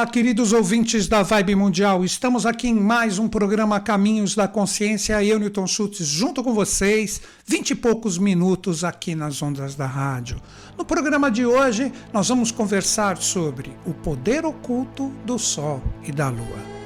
Olá, 0.00 0.08
queridos 0.08 0.54
ouvintes 0.54 1.06
da 1.06 1.22
Vibe 1.22 1.54
Mundial. 1.54 2.02
Estamos 2.02 2.46
aqui 2.46 2.68
em 2.68 2.74
mais 2.74 3.18
um 3.18 3.28
programa 3.28 3.78
Caminhos 3.78 4.34
da 4.34 4.48
Consciência. 4.48 5.22
Eu, 5.22 5.38
Newton 5.38 5.66
Schultz, 5.66 6.06
junto 6.06 6.42
com 6.42 6.54
vocês, 6.54 7.20
vinte 7.44 7.72
e 7.72 7.74
poucos 7.74 8.16
minutos 8.16 8.82
aqui 8.82 9.14
nas 9.14 9.42
ondas 9.42 9.74
da 9.74 9.84
rádio. 9.84 10.40
No 10.78 10.86
programa 10.86 11.30
de 11.30 11.44
hoje, 11.44 11.92
nós 12.14 12.30
vamos 12.30 12.50
conversar 12.50 13.18
sobre 13.18 13.76
o 13.84 13.92
poder 13.92 14.46
oculto 14.46 15.12
do 15.26 15.38
Sol 15.38 15.82
e 16.02 16.10
da 16.10 16.30
Lua. 16.30 16.80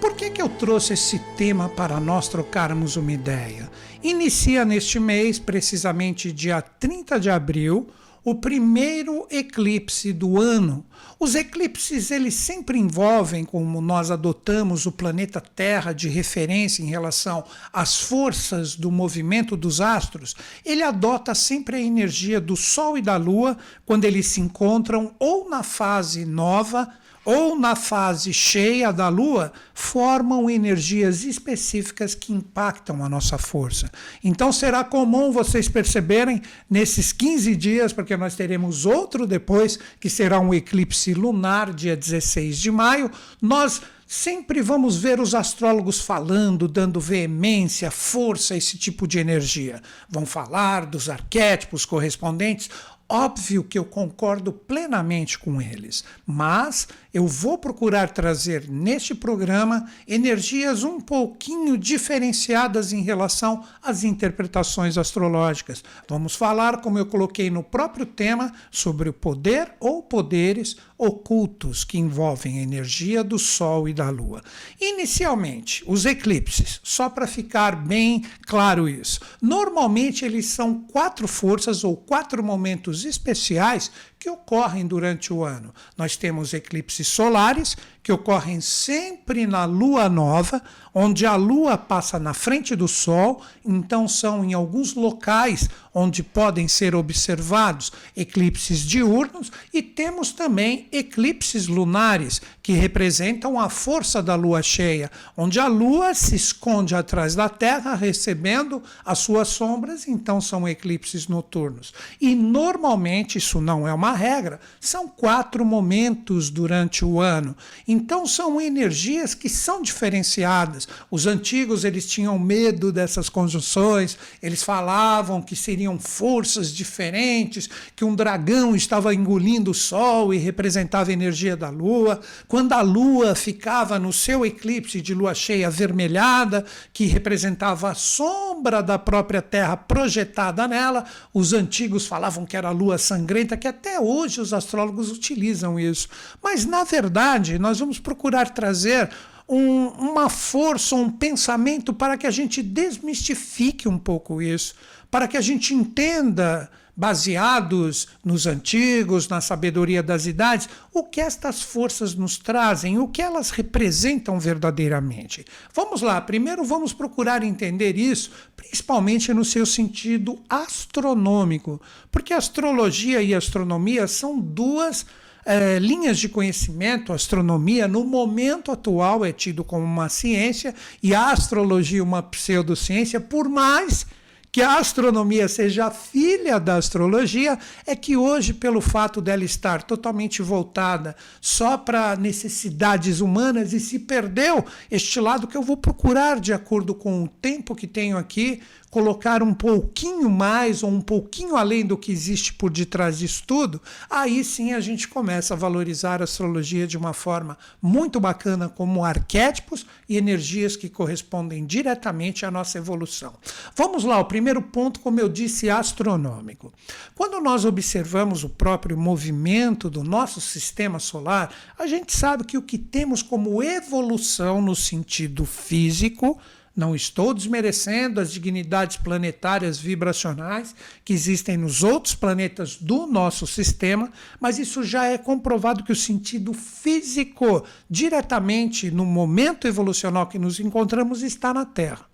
Por 0.00 0.14
que, 0.14 0.30
que 0.30 0.40
eu 0.40 0.48
trouxe 0.48 0.94
esse 0.94 1.18
tema 1.36 1.68
para 1.68 2.00
nós 2.00 2.26
trocarmos 2.26 2.96
uma 2.96 3.12
ideia? 3.12 3.70
Inicia 4.02 4.64
neste 4.64 4.98
mês, 4.98 5.38
precisamente 5.38 6.32
dia 6.32 6.62
30 6.62 7.20
de 7.20 7.28
abril, 7.28 7.86
o 8.24 8.34
primeiro 8.34 9.26
eclipse 9.30 10.12
do 10.12 10.40
ano. 10.40 10.84
Os 11.18 11.34
eclipses 11.34 12.10
eles 12.10 12.34
sempre 12.34 12.78
envolvem, 12.78 13.44
como 13.44 13.80
nós 13.80 14.10
adotamos 14.10 14.86
o 14.86 14.92
planeta 14.92 15.40
Terra 15.40 15.92
de 15.92 16.08
referência 16.08 16.82
em 16.82 16.86
relação 16.86 17.44
às 17.72 18.00
forças 18.00 18.74
do 18.74 18.90
movimento 18.90 19.56
dos 19.56 19.80
astros, 19.80 20.34
ele 20.64 20.82
adota 20.82 21.34
sempre 21.34 21.76
a 21.76 21.80
energia 21.80 22.40
do 22.40 22.56
Sol 22.56 22.96
e 22.96 23.02
da 23.02 23.16
Lua 23.16 23.56
quando 23.84 24.04
eles 24.04 24.26
se 24.26 24.40
encontram 24.40 25.14
ou 25.18 25.48
na 25.48 25.62
fase 25.62 26.24
nova 26.24 26.88
ou 27.24 27.58
na 27.58 27.76
fase 27.76 28.32
cheia 28.32 28.92
da 28.92 29.08
Lua, 29.08 29.52
formam 29.74 30.48
energias 30.48 31.24
específicas 31.24 32.14
que 32.14 32.32
impactam 32.32 33.04
a 33.04 33.08
nossa 33.08 33.36
força. 33.36 33.90
Então 34.24 34.52
será 34.52 34.82
comum 34.82 35.30
vocês 35.30 35.68
perceberem 35.68 36.40
nesses 36.68 37.12
15 37.12 37.54
dias, 37.56 37.92
porque 37.92 38.16
nós 38.16 38.34
teremos 38.34 38.86
outro 38.86 39.26
depois, 39.26 39.78
que 39.98 40.08
será 40.08 40.40
um 40.40 40.54
eclipse 40.54 41.12
lunar, 41.14 41.72
dia 41.72 41.96
16 41.96 42.58
de 42.58 42.70
maio, 42.70 43.10
nós 43.40 43.82
sempre 44.10 44.60
vamos 44.60 44.96
ver 44.96 45.20
os 45.20 45.36
astrólogos 45.36 46.00
falando, 46.00 46.66
dando 46.66 46.98
veemência, 46.98 47.92
força 47.92 48.54
a 48.54 48.56
esse 48.56 48.76
tipo 48.76 49.06
de 49.06 49.20
energia. 49.20 49.80
Vão 50.08 50.26
falar 50.26 50.84
dos 50.84 51.08
arquétipos 51.08 51.84
correspondentes. 51.84 52.68
Óbvio 53.08 53.62
que 53.62 53.78
eu 53.78 53.84
concordo 53.84 54.52
plenamente 54.52 55.38
com 55.38 55.62
eles, 55.62 56.02
mas 56.26 56.88
eu 57.12 57.26
vou 57.26 57.58
procurar 57.58 58.10
trazer 58.10 58.68
neste 58.68 59.14
programa 59.14 59.90
energias 60.06 60.84
um 60.84 61.00
pouquinho 61.00 61.76
diferenciadas 61.76 62.92
em 62.92 63.02
relação 63.02 63.64
às 63.82 64.04
interpretações 64.04 64.96
astrológicas. 64.96 65.82
Vamos 66.08 66.36
falar, 66.36 66.80
como 66.80 66.98
eu 66.98 67.06
coloquei 67.06 67.50
no 67.50 67.62
próprio 67.62 68.06
tema, 68.06 68.52
sobre 68.70 69.08
o 69.08 69.12
poder 69.12 69.72
ou 69.80 70.02
poderes 70.02 70.76
ocultos 70.96 71.82
que 71.82 71.98
envolvem 71.98 72.58
a 72.58 72.62
energia 72.62 73.24
do 73.24 73.38
Sol 73.38 73.88
e 73.88 73.94
da 73.94 74.10
Lua. 74.10 74.42
Inicialmente, 74.80 75.82
os 75.86 76.04
eclipses, 76.04 76.80
só 76.82 77.08
para 77.08 77.26
ficar 77.26 77.74
bem 77.74 78.24
claro 78.46 78.88
isso. 78.88 79.20
Normalmente 79.40 80.24
eles 80.24 80.46
são 80.46 80.80
quatro 80.82 81.26
forças 81.26 81.82
ou 81.84 81.96
quatro 81.96 82.42
momentos 82.44 83.04
especiais 83.04 83.90
que 84.20 84.28
ocorrem 84.28 84.86
durante 84.86 85.32
o 85.32 85.42
ano. 85.42 85.74
Nós 85.96 86.14
temos 86.14 86.52
eclipses 86.52 87.08
solares, 87.08 87.74
que 88.02 88.12
ocorrem 88.12 88.60
sempre 88.60 89.46
na 89.46 89.64
lua 89.64 90.08
nova, 90.08 90.62
onde 90.94 91.24
a 91.24 91.36
lua 91.36 91.78
passa 91.78 92.18
na 92.18 92.34
frente 92.34 92.74
do 92.74 92.88
sol, 92.88 93.42
então 93.64 94.08
são 94.08 94.44
em 94.44 94.54
alguns 94.54 94.94
locais 94.94 95.68
onde 95.92 96.22
podem 96.22 96.68
ser 96.68 96.94
observados 96.94 97.92
eclipses 98.16 98.80
diurnos 98.80 99.50
e 99.72 99.82
temos 99.82 100.32
também 100.32 100.88
eclipses 100.92 101.66
lunares, 101.66 102.40
que 102.62 102.72
representam 102.72 103.58
a 103.58 103.68
força 103.68 104.22
da 104.22 104.34
lua 104.34 104.62
cheia, 104.62 105.10
onde 105.36 105.58
a 105.58 105.66
lua 105.66 106.14
se 106.14 106.36
esconde 106.36 106.94
atrás 106.94 107.34
da 107.34 107.48
Terra, 107.48 107.94
recebendo 107.94 108.82
as 109.04 109.18
suas 109.18 109.48
sombras, 109.48 110.06
então 110.06 110.40
são 110.40 110.68
eclipses 110.68 111.26
noturnos. 111.26 111.92
E 112.20 112.34
normalmente, 112.34 113.38
isso 113.38 113.60
não 113.60 113.86
é 113.86 113.92
uma 113.92 114.12
regra, 114.12 114.60
são 114.80 115.08
quatro 115.08 115.64
momentos 115.64 116.50
durante 116.50 117.04
o 117.04 117.20
ano. 117.20 117.56
Então 117.92 118.24
são 118.24 118.60
energias 118.60 119.34
que 119.34 119.48
são 119.48 119.82
diferenciadas. 119.82 120.86
Os 121.10 121.26
antigos 121.26 121.84
eles 121.84 122.06
tinham 122.06 122.38
medo 122.38 122.92
dessas 122.92 123.28
conjunções, 123.28 124.16
eles 124.40 124.62
falavam 124.62 125.42
que 125.42 125.56
seriam 125.56 125.98
forças 125.98 126.72
diferentes, 126.72 127.68
que 127.96 128.04
um 128.04 128.14
dragão 128.14 128.76
estava 128.76 129.12
engolindo 129.12 129.72
o 129.72 129.74
sol 129.74 130.32
e 130.32 130.38
representava 130.38 131.10
a 131.10 131.12
energia 131.12 131.56
da 131.56 131.68
lua. 131.68 132.20
Quando 132.46 132.74
a 132.74 132.80
lua 132.80 133.34
ficava 133.34 133.98
no 133.98 134.12
seu 134.12 134.46
eclipse 134.46 135.00
de 135.00 135.12
lua 135.12 135.34
cheia 135.34 135.66
avermelhada, 135.66 136.64
que 136.92 137.06
representava 137.06 137.90
a 137.90 137.94
sombra 137.96 138.84
da 138.84 139.00
própria 139.00 139.42
Terra 139.42 139.76
projetada 139.76 140.68
nela, 140.68 141.06
os 141.34 141.52
antigos 141.52 142.06
falavam 142.06 142.46
que 142.46 142.56
era 142.56 142.68
a 142.68 142.72
lua 142.72 142.98
sangrenta, 142.98 143.56
que 143.56 143.66
até 143.66 143.98
hoje 143.98 144.40
os 144.40 144.54
astrólogos 144.54 145.10
utilizam 145.10 145.76
isso. 145.76 146.08
Mas 146.40 146.64
na 146.64 146.84
verdade, 146.84 147.58
nós 147.58 147.79
vamos 147.80 147.98
procurar 147.98 148.50
trazer 148.50 149.10
um, 149.48 149.88
uma 149.88 150.30
força, 150.30 150.94
um 150.94 151.10
pensamento 151.10 151.92
para 151.92 152.16
que 152.16 152.26
a 152.26 152.30
gente 152.30 152.62
desmistifique 152.62 153.88
um 153.88 153.98
pouco 153.98 154.40
isso, 154.40 154.74
para 155.10 155.26
que 155.26 155.36
a 155.36 155.40
gente 155.40 155.74
entenda, 155.74 156.70
baseados 157.00 158.08
nos 158.22 158.46
antigos, 158.46 159.26
na 159.26 159.40
sabedoria 159.40 160.02
das 160.02 160.26
idades, 160.26 160.68
o 160.92 161.02
que 161.02 161.20
estas 161.20 161.62
forças 161.62 162.14
nos 162.14 162.36
trazem, 162.36 162.98
o 162.98 163.08
que 163.08 163.22
elas 163.22 163.50
representam 163.50 164.38
verdadeiramente. 164.38 165.44
Vamos 165.74 166.02
lá, 166.02 166.20
primeiro 166.20 166.62
vamos 166.62 166.92
procurar 166.92 167.42
entender 167.42 167.96
isso, 167.96 168.30
principalmente 168.54 169.32
no 169.32 169.44
seu 169.46 169.64
sentido 169.64 170.38
astronômico, 170.48 171.80
porque 172.12 172.34
astrologia 172.34 173.22
e 173.22 173.34
astronomia 173.34 174.06
são 174.06 174.38
duas 174.38 175.06
é, 175.44 175.78
linhas 175.78 176.18
de 176.18 176.28
conhecimento, 176.28 177.12
astronomia, 177.12 177.88
no 177.88 178.04
momento 178.04 178.70
atual 178.70 179.24
é 179.24 179.32
tido 179.32 179.64
como 179.64 179.84
uma 179.84 180.08
ciência 180.08 180.74
e 181.02 181.14
a 181.14 181.30
astrologia 181.30 182.02
uma 182.02 182.22
pseudociência, 182.22 183.20
por 183.20 183.48
mais 183.48 184.06
que 184.52 184.62
a 184.62 184.78
astronomia 184.78 185.46
seja 185.46 185.90
filha 185.90 186.58
da 186.58 186.76
astrologia, 186.76 187.58
é 187.86 187.94
que 187.94 188.16
hoje, 188.16 188.52
pelo 188.52 188.80
fato 188.80 189.20
dela 189.20 189.44
estar 189.44 189.82
totalmente 189.82 190.42
voltada 190.42 191.14
só 191.40 191.78
para 191.78 192.16
necessidades 192.16 193.20
humanas 193.20 193.72
e 193.72 193.78
se 193.78 194.00
perdeu 194.00 194.64
este 194.90 195.20
lado 195.20 195.46
que 195.46 195.56
eu 195.56 195.62
vou 195.62 195.76
procurar, 195.76 196.40
de 196.40 196.52
acordo 196.52 196.94
com 196.94 197.22
o 197.22 197.28
tempo 197.28 197.76
que 197.76 197.86
tenho 197.86 198.18
aqui, 198.18 198.60
colocar 198.90 199.42
um 199.42 199.54
pouquinho 199.54 200.28
mais 200.28 200.82
ou 200.82 200.90
um 200.90 201.00
pouquinho 201.00 201.56
além 201.56 201.86
do 201.86 201.96
que 201.96 202.10
existe 202.10 202.52
por 202.52 202.70
detrás 202.70 203.18
disso 203.18 203.44
tudo, 203.46 203.80
aí 204.10 204.42
sim 204.42 204.72
a 204.72 204.80
gente 204.80 205.06
começa 205.06 205.54
a 205.54 205.56
valorizar 205.56 206.20
a 206.20 206.24
astrologia 206.24 206.86
de 206.86 206.98
uma 206.98 207.12
forma 207.12 207.56
muito 207.80 208.18
bacana, 208.18 208.68
como 208.68 209.04
arquétipos 209.04 209.86
e 210.08 210.16
energias 210.16 210.76
que 210.76 210.88
correspondem 210.88 211.64
diretamente 211.64 212.44
à 212.44 212.50
nossa 212.50 212.78
evolução. 212.78 213.34
Vamos 213.76 214.02
lá, 214.02 214.18
o 214.18 214.24
primeiro 214.24 214.60
ponto, 214.60 214.98
como 215.00 215.20
eu 215.20 215.28
disse, 215.28 215.70
astronômico. 215.70 216.72
Quando 217.14 217.40
nós 217.40 217.64
observamos 217.64 218.42
o 218.42 218.48
próprio 218.48 218.98
movimento 218.98 219.88
do 219.88 220.02
nosso 220.02 220.40
sistema 220.40 220.98
solar, 220.98 221.54
a 221.78 221.86
gente 221.86 222.14
sabe 222.16 222.44
que 222.44 222.58
o 222.58 222.62
que 222.62 222.76
temos 222.76 223.22
como 223.22 223.62
evolução 223.62 224.60
no 224.60 224.74
sentido 224.74 225.44
físico, 225.44 226.40
não 226.80 226.96
estou 226.96 227.34
desmerecendo 227.34 228.22
as 228.22 228.32
dignidades 228.32 228.96
planetárias 228.96 229.78
vibracionais 229.78 230.74
que 231.04 231.12
existem 231.12 231.58
nos 231.58 231.82
outros 231.82 232.14
planetas 232.14 232.76
do 232.76 233.06
nosso 233.06 233.46
sistema, 233.46 234.10
mas 234.40 234.58
isso 234.58 234.82
já 234.82 235.04
é 235.04 235.18
comprovado 235.18 235.84
que 235.84 235.92
o 235.92 235.96
sentido 235.96 236.54
físico, 236.54 237.66
diretamente 237.88 238.90
no 238.90 239.04
momento 239.04 239.68
evolucional 239.68 240.26
que 240.26 240.38
nos 240.38 240.58
encontramos, 240.58 241.22
está 241.22 241.52
na 241.52 241.66
Terra. 241.66 242.06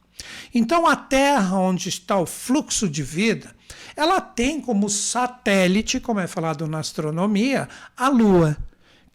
Então, 0.52 0.84
a 0.84 0.96
Terra, 0.96 1.56
onde 1.58 1.88
está 1.88 2.18
o 2.18 2.26
fluxo 2.26 2.88
de 2.88 3.04
vida, 3.04 3.54
ela 3.94 4.20
tem 4.20 4.60
como 4.60 4.90
satélite, 4.90 6.00
como 6.00 6.18
é 6.18 6.26
falado 6.26 6.66
na 6.66 6.80
astronomia, 6.80 7.68
a 7.96 8.08
Lua 8.08 8.56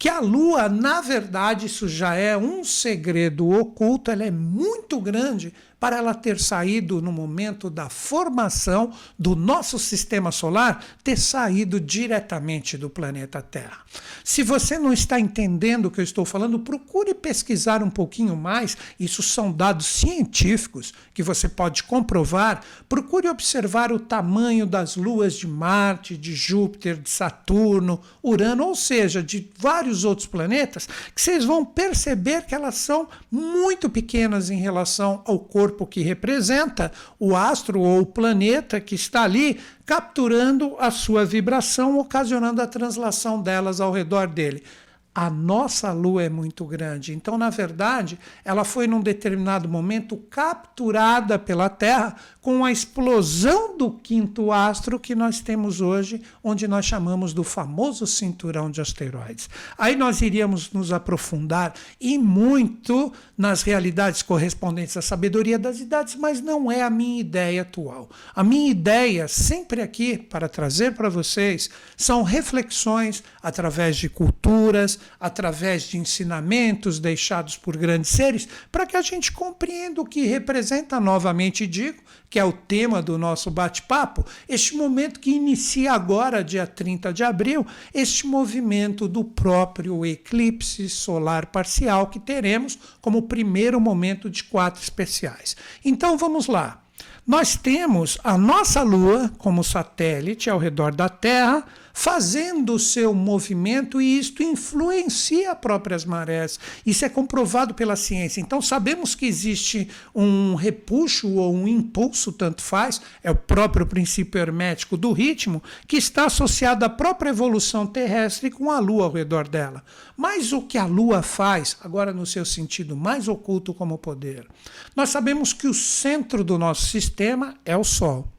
que 0.01 0.09
a 0.09 0.19
Lua, 0.19 0.67
na 0.67 0.99
verdade, 0.99 1.67
isso 1.67 1.87
já 1.87 2.15
é 2.15 2.35
um 2.35 2.63
segredo 2.63 3.47
oculto, 3.47 4.09
ela 4.09 4.23
é 4.23 4.31
muito 4.31 4.99
grande 4.99 5.53
para 5.81 5.97
ela 5.97 6.13
ter 6.13 6.39
saído 6.39 7.01
no 7.01 7.11
momento 7.11 7.67
da 7.67 7.89
formação 7.89 8.93
do 9.17 9.35
nosso 9.35 9.79
sistema 9.79 10.31
solar, 10.31 10.85
ter 11.03 11.17
saído 11.17 11.79
diretamente 11.79 12.77
do 12.77 12.87
planeta 12.87 13.41
Terra. 13.41 13.79
Se 14.23 14.43
você 14.43 14.77
não 14.77 14.93
está 14.93 15.19
entendendo 15.19 15.87
o 15.87 15.91
que 15.91 15.99
eu 15.99 16.03
estou 16.03 16.23
falando, 16.23 16.59
procure 16.59 17.15
pesquisar 17.15 17.81
um 17.81 17.89
pouquinho 17.89 18.37
mais. 18.37 18.77
Isso 18.99 19.23
são 19.23 19.51
dados 19.51 19.87
científicos 19.87 20.93
que 21.15 21.23
você 21.23 21.49
pode 21.49 21.81
comprovar. 21.81 22.61
Procure 22.87 23.27
observar 23.27 23.91
o 23.91 23.99
tamanho 23.99 24.67
das 24.67 24.95
luas 24.95 25.33
de 25.33 25.47
Marte, 25.47 26.15
de 26.15 26.35
Júpiter, 26.35 26.95
de 26.95 27.09
Saturno, 27.09 27.99
Urano, 28.23 28.65
ou 28.65 28.75
seja, 28.75 29.23
de 29.23 29.49
vários 29.57 30.05
outros 30.05 30.27
planetas, 30.27 30.87
que 31.15 31.19
vocês 31.19 31.43
vão 31.43 31.65
perceber 31.65 32.45
que 32.45 32.53
elas 32.53 32.75
são 32.75 33.09
muito 33.31 33.89
pequenas 33.89 34.51
em 34.51 34.59
relação 34.59 35.23
ao 35.25 35.39
corpo 35.39 35.70
que 35.87 36.01
representa 36.01 36.91
o 37.19 37.35
astro 37.35 37.81
ou 37.81 38.01
o 38.01 38.05
planeta 38.05 38.79
que 38.79 38.95
está 38.95 39.23
ali 39.23 39.59
capturando 39.85 40.75
a 40.79 40.91
sua 40.91 41.25
vibração, 41.25 41.97
ocasionando 41.97 42.61
a 42.61 42.67
translação 42.67 43.41
delas 43.41 43.81
ao 43.81 43.91
redor 43.91 44.27
dele 44.27 44.63
a 45.13 45.29
nossa 45.29 45.91
lua 45.91 46.23
é 46.23 46.29
muito 46.29 46.63
grande. 46.65 47.13
Então, 47.13 47.37
na 47.37 47.49
verdade, 47.49 48.17
ela 48.45 48.63
foi 48.63 48.87
num 48.87 49.01
determinado 49.01 49.67
momento 49.67 50.15
capturada 50.15 51.37
pela 51.37 51.69
Terra 51.69 52.15
com 52.39 52.63
a 52.63 52.71
explosão 52.71 53.77
do 53.77 53.91
quinto 53.91 54.51
astro 54.53 54.99
que 54.99 55.13
nós 55.13 55.41
temos 55.41 55.81
hoje, 55.81 56.21
onde 56.41 56.65
nós 56.65 56.85
chamamos 56.85 57.33
do 57.33 57.43
famoso 57.43 58.07
cinturão 58.07 58.71
de 58.71 58.79
asteroides. 58.79 59.49
Aí 59.77 59.97
nós 59.97 60.21
iríamos 60.21 60.71
nos 60.71 60.93
aprofundar 60.93 61.73
e 61.99 62.17
muito 62.17 63.11
nas 63.37 63.63
realidades 63.63 64.21
correspondentes 64.21 64.95
à 64.95 65.01
sabedoria 65.01 65.59
das 65.59 65.79
idades, 65.79 66.15
mas 66.15 66.39
não 66.39 66.71
é 66.71 66.83
a 66.83 66.89
minha 66.89 67.19
ideia 67.19 67.63
atual. 67.63 68.09
A 68.33 68.43
minha 68.43 68.71
ideia, 68.71 69.27
sempre 69.27 69.81
aqui 69.81 70.17
para 70.17 70.47
trazer 70.47 70.93
para 70.93 71.09
vocês, 71.09 71.69
são 71.97 72.23
reflexões 72.23 73.23
através 73.43 73.97
de 73.97 74.07
culturas, 74.07 75.00
através 75.19 75.83
de 75.83 75.97
ensinamentos 75.97 76.99
deixados 76.99 77.57
por 77.57 77.77
grandes 77.77 78.11
seres, 78.11 78.47
para 78.71 78.85
que 78.85 78.97
a 78.97 79.01
gente 79.01 79.31
compreenda 79.31 80.01
o 80.01 80.05
que 80.05 80.25
representa, 80.25 80.99
novamente 80.99 81.67
digo, 81.67 82.01
que 82.29 82.39
é 82.39 82.45
o 82.45 82.53
tema 82.53 83.01
do 83.01 83.17
nosso 83.17 83.51
bate-papo, 83.51 84.25
este 84.47 84.75
momento 84.75 85.19
que 85.19 85.31
inicia 85.31 85.91
agora, 85.91 86.43
dia 86.43 86.65
30 86.65 87.11
de 87.11 87.23
abril, 87.23 87.67
este 87.93 88.25
movimento 88.25 89.07
do 89.07 89.23
próprio 89.23 90.05
eclipse 90.05 90.89
solar 90.89 91.47
parcial 91.47 92.07
que 92.07 92.19
teremos 92.19 92.79
como 93.01 93.23
primeiro 93.23 93.81
momento 93.81 94.29
de 94.29 94.43
quatro 94.43 94.81
especiais. 94.81 95.57
Então 95.83 96.17
vamos 96.17 96.47
lá. 96.47 96.81
Nós 97.25 97.55
temos 97.55 98.17
a 98.23 98.37
nossa 98.37 98.81
Lua 98.81 99.31
como 99.37 99.63
satélite 99.63 100.49
ao 100.49 100.57
redor 100.57 100.93
da 100.93 101.07
Terra, 101.07 101.63
fazendo 101.93 102.73
o 102.73 102.79
seu 102.79 103.13
movimento 103.13 104.01
e 104.01 104.17
isto 104.17 104.43
influencia 104.43 105.55
próprias 105.55 106.05
marés. 106.05 106.59
Isso 106.85 107.05
é 107.05 107.09
comprovado 107.09 107.73
pela 107.73 107.95
ciência. 107.95 108.41
Então 108.41 108.61
sabemos 108.61 109.15
que 109.15 109.25
existe 109.25 109.89
um 110.13 110.55
repuxo 110.55 111.35
ou 111.35 111.53
um 111.53 111.67
impulso, 111.67 112.31
tanto 112.31 112.61
faz, 112.61 113.01
é 113.23 113.31
o 113.31 113.35
próprio 113.35 113.85
princípio 113.85 114.39
hermético 114.39 114.97
do 114.97 115.11
ritmo, 115.11 115.61
que 115.87 115.97
está 115.97 116.25
associado 116.25 116.85
à 116.85 116.89
própria 116.89 117.29
evolução 117.29 117.85
terrestre 117.85 118.49
com 118.49 118.71
a 118.71 118.79
Lua 118.79 119.05
ao 119.05 119.11
redor 119.11 119.47
dela. 119.47 119.83
Mas 120.15 120.53
o 120.53 120.61
que 120.61 120.77
a 120.77 120.85
Lua 120.85 121.21
faz, 121.21 121.77
agora 121.81 122.13
no 122.13 122.25
seu 122.25 122.45
sentido 122.45 122.95
mais 122.95 123.27
oculto 123.27 123.73
como 123.73 123.97
poder, 123.97 124.47
nós 124.95 125.09
sabemos 125.09 125.53
que 125.53 125.67
o 125.67 125.73
centro 125.73 126.43
do 126.43 126.57
nosso 126.57 126.87
sistema 126.87 127.55
é 127.65 127.75
o 127.75 127.83
Sol. 127.83 128.30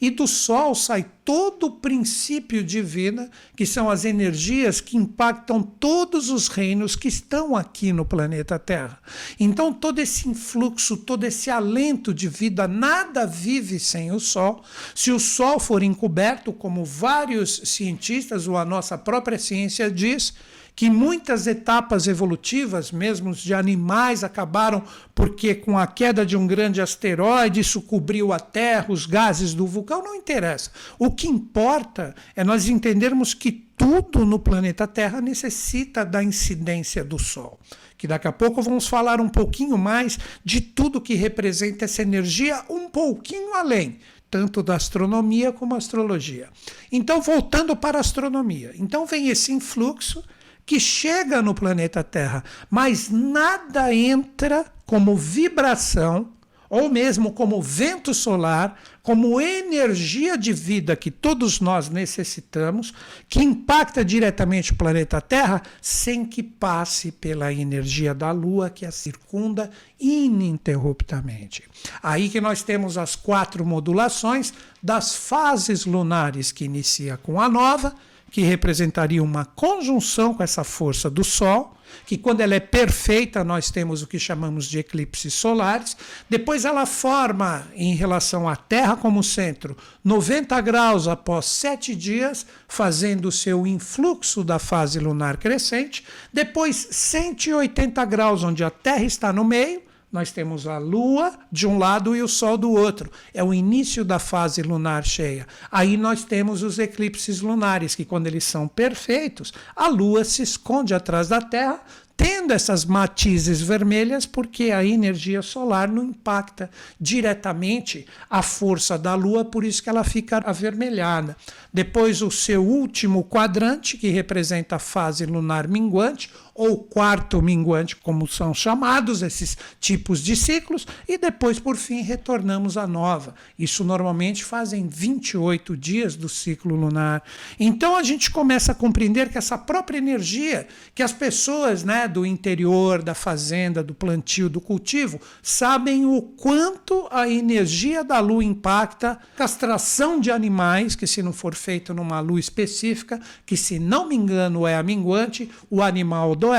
E 0.00 0.10
do 0.10 0.26
Sol 0.26 0.74
sai 0.74 1.04
todo 1.24 1.66
o 1.66 1.70
princípio 1.72 2.64
de 2.64 2.80
vida, 2.80 3.30
que 3.54 3.66
são 3.66 3.90
as 3.90 4.04
energias 4.04 4.80
que 4.80 4.96
impactam 4.96 5.62
todos 5.62 6.30
os 6.30 6.48
reinos 6.48 6.96
que 6.96 7.08
estão 7.08 7.54
aqui 7.54 7.92
no 7.92 8.04
planeta 8.04 8.58
Terra. 8.58 8.98
Então, 9.38 9.72
todo 9.72 9.98
esse 9.98 10.28
influxo, 10.28 10.96
todo 10.96 11.24
esse 11.24 11.50
alento 11.50 12.14
de 12.14 12.28
vida, 12.28 12.66
nada 12.66 13.26
vive 13.26 13.78
sem 13.78 14.10
o 14.10 14.18
Sol. 14.18 14.64
Se 14.94 15.12
o 15.12 15.20
Sol 15.20 15.60
for 15.60 15.82
encoberto, 15.82 16.52
como 16.52 16.84
vários 16.84 17.60
cientistas 17.64 18.48
ou 18.48 18.56
a 18.56 18.64
nossa 18.64 18.96
própria 18.96 19.38
ciência 19.38 19.90
diz, 19.90 20.32
que 20.80 20.88
muitas 20.88 21.46
etapas 21.46 22.06
evolutivas, 22.06 22.90
mesmo 22.90 23.34
de 23.34 23.52
animais, 23.52 24.24
acabaram 24.24 24.82
porque 25.14 25.54
com 25.54 25.76
a 25.76 25.86
queda 25.86 26.24
de 26.24 26.38
um 26.38 26.46
grande 26.46 26.80
asteroide 26.80 27.60
isso 27.60 27.82
cobriu 27.82 28.32
a 28.32 28.40
Terra, 28.40 28.86
os 28.88 29.04
gases 29.04 29.52
do 29.52 29.66
vulcão, 29.66 30.02
não 30.02 30.14
interessa. 30.14 30.70
O 30.98 31.10
que 31.10 31.28
importa 31.28 32.14
é 32.34 32.42
nós 32.42 32.66
entendermos 32.66 33.34
que 33.34 33.52
tudo 33.52 34.24
no 34.24 34.38
planeta 34.38 34.86
Terra 34.86 35.20
necessita 35.20 36.02
da 36.02 36.24
incidência 36.24 37.04
do 37.04 37.18
Sol. 37.18 37.60
Que 37.98 38.08
daqui 38.08 38.26
a 38.26 38.32
pouco 38.32 38.62
vamos 38.62 38.88
falar 38.88 39.20
um 39.20 39.28
pouquinho 39.28 39.76
mais 39.76 40.18
de 40.42 40.62
tudo 40.62 40.98
que 40.98 41.12
representa 41.12 41.84
essa 41.84 42.00
energia, 42.00 42.64
um 42.70 42.88
pouquinho 42.88 43.52
além 43.52 43.98
tanto 44.30 44.62
da 44.62 44.76
astronomia 44.76 45.52
como 45.52 45.74
astrologia. 45.74 46.48
Então, 46.90 47.20
voltando 47.20 47.74
para 47.74 47.98
a 47.98 48.00
astronomia. 48.00 48.72
Então, 48.76 49.04
vem 49.04 49.28
esse 49.28 49.52
influxo 49.52 50.22
que 50.70 50.78
chega 50.78 51.42
no 51.42 51.52
planeta 51.52 52.04
Terra, 52.04 52.44
mas 52.70 53.10
nada 53.10 53.92
entra 53.92 54.64
como 54.86 55.16
vibração 55.16 56.28
ou 56.68 56.88
mesmo 56.88 57.32
como 57.32 57.60
vento 57.60 58.14
solar, 58.14 58.80
como 59.02 59.40
energia 59.40 60.38
de 60.38 60.52
vida 60.52 60.94
que 60.94 61.10
todos 61.10 61.58
nós 61.58 61.88
necessitamos, 61.88 62.94
que 63.28 63.40
impacta 63.40 64.04
diretamente 64.04 64.70
o 64.70 64.76
planeta 64.76 65.20
Terra, 65.20 65.60
sem 65.82 66.24
que 66.24 66.40
passe 66.40 67.10
pela 67.10 67.52
energia 67.52 68.14
da 68.14 68.30
Lua 68.30 68.70
que 68.70 68.86
a 68.86 68.92
circunda 68.92 69.72
ininterruptamente. 69.98 71.64
Aí 72.00 72.28
que 72.28 72.40
nós 72.40 72.62
temos 72.62 72.96
as 72.96 73.16
quatro 73.16 73.66
modulações 73.66 74.54
das 74.80 75.16
fases 75.16 75.84
lunares 75.84 76.52
que 76.52 76.64
inicia 76.64 77.16
com 77.16 77.40
a 77.40 77.48
nova, 77.48 77.92
que 78.30 78.42
representaria 78.42 79.22
uma 79.22 79.44
conjunção 79.44 80.32
com 80.32 80.42
essa 80.42 80.62
força 80.62 81.10
do 81.10 81.24
Sol, 81.24 81.74
que 82.06 82.16
quando 82.16 82.40
ela 82.40 82.54
é 82.54 82.60
perfeita, 82.60 83.42
nós 83.42 83.70
temos 83.70 84.02
o 84.02 84.06
que 84.06 84.18
chamamos 84.18 84.66
de 84.66 84.78
eclipses 84.78 85.34
solares. 85.34 85.96
Depois 86.28 86.64
ela 86.64 86.86
forma, 86.86 87.66
em 87.74 87.94
relação 87.94 88.48
à 88.48 88.54
Terra 88.54 88.96
como 88.96 89.24
centro, 89.24 89.76
90 90.04 90.60
graus 90.60 91.08
após 91.08 91.46
sete 91.46 91.94
dias, 91.94 92.46
fazendo 92.68 93.26
o 93.26 93.32
seu 93.32 93.66
influxo 93.66 94.44
da 94.44 94.58
fase 94.58 95.00
lunar 95.00 95.36
crescente. 95.36 96.04
Depois 96.32 96.88
180 96.90 98.04
graus, 98.04 98.44
onde 98.44 98.62
a 98.62 98.70
Terra 98.70 99.04
está 99.04 99.32
no 99.32 99.44
meio 99.44 99.89
nós 100.12 100.32
temos 100.32 100.66
a 100.66 100.78
Lua 100.78 101.38
de 101.52 101.66
um 101.66 101.78
lado 101.78 102.16
e 102.16 102.22
o 102.22 102.28
Sol 102.28 102.58
do 102.58 102.70
outro. 102.70 103.10
É 103.32 103.44
o 103.44 103.54
início 103.54 104.04
da 104.04 104.18
fase 104.18 104.62
lunar 104.62 105.04
cheia. 105.04 105.46
Aí 105.70 105.96
nós 105.96 106.24
temos 106.24 106.62
os 106.62 106.78
eclipses 106.78 107.40
lunares, 107.40 107.94
que 107.94 108.04
quando 108.04 108.26
eles 108.26 108.44
são 108.44 108.66
perfeitos, 108.66 109.52
a 109.76 109.88
Lua 109.88 110.24
se 110.24 110.42
esconde 110.42 110.94
atrás 110.94 111.28
da 111.28 111.40
Terra, 111.40 111.80
tendo 112.20 112.52
essas 112.52 112.84
matizes 112.84 113.62
vermelhas, 113.62 114.26
porque 114.26 114.64
a 114.64 114.84
energia 114.84 115.40
solar 115.40 115.88
não 115.88 116.04
impacta 116.04 116.68
diretamente 117.00 118.04
a 118.28 118.42
força 118.42 118.98
da 118.98 119.14
Lua, 119.14 119.42
por 119.42 119.64
isso 119.64 119.82
que 119.82 119.88
ela 119.88 120.04
fica 120.04 120.36
avermelhada. 120.44 121.34
Depois, 121.72 122.20
o 122.20 122.30
seu 122.30 122.62
último 122.62 123.24
quadrante, 123.24 123.96
que 123.96 124.10
representa 124.10 124.76
a 124.76 124.78
fase 124.78 125.24
lunar 125.24 125.66
minguante, 125.66 126.30
ou 126.60 126.76
quarto 126.76 127.40
minguante, 127.40 127.96
como 127.96 128.28
são 128.28 128.52
chamados 128.52 129.22
esses 129.22 129.56
tipos 129.80 130.20
de 130.22 130.36
ciclos, 130.36 130.86
e 131.08 131.16
depois, 131.16 131.58
por 131.58 131.74
fim, 131.74 132.02
retornamos 132.02 132.76
à 132.76 132.86
nova. 132.86 133.34
Isso 133.58 133.82
normalmente 133.82 134.44
fazem 134.44 134.86
28 134.86 135.74
dias 135.74 136.16
do 136.16 136.28
ciclo 136.28 136.76
lunar. 136.76 137.22
Então 137.58 137.96
a 137.96 138.02
gente 138.02 138.30
começa 138.30 138.72
a 138.72 138.74
compreender 138.74 139.30
que 139.30 139.38
essa 139.38 139.56
própria 139.56 139.96
energia 139.96 140.68
que 140.94 141.02
as 141.02 141.14
pessoas 141.14 141.82
né, 141.82 142.06
do 142.06 142.26
interior, 142.26 143.00
da 143.00 143.14
fazenda, 143.14 143.82
do 143.82 143.94
plantio, 143.94 144.50
do 144.50 144.60
cultivo, 144.60 145.18
sabem 145.42 146.04
o 146.04 146.20
quanto 146.20 147.08
a 147.10 147.26
energia 147.26 148.04
da 148.04 148.20
lua 148.20 148.44
impacta 148.44 149.18
castração 149.34 150.20
de 150.20 150.30
animais, 150.30 150.94
que 150.94 151.06
se 151.06 151.22
não 151.22 151.32
for 151.32 151.54
feito 151.54 151.94
numa 151.94 152.20
lua 152.20 152.38
específica, 152.38 153.18
que 153.46 153.56
se 153.56 153.78
não 153.78 154.06
me 154.06 154.14
engano 154.14 154.66
é 154.66 154.76
a 154.76 154.82
minguante, 154.82 155.50
o 155.70 155.82
animal 155.82 156.36
do 156.36 156.49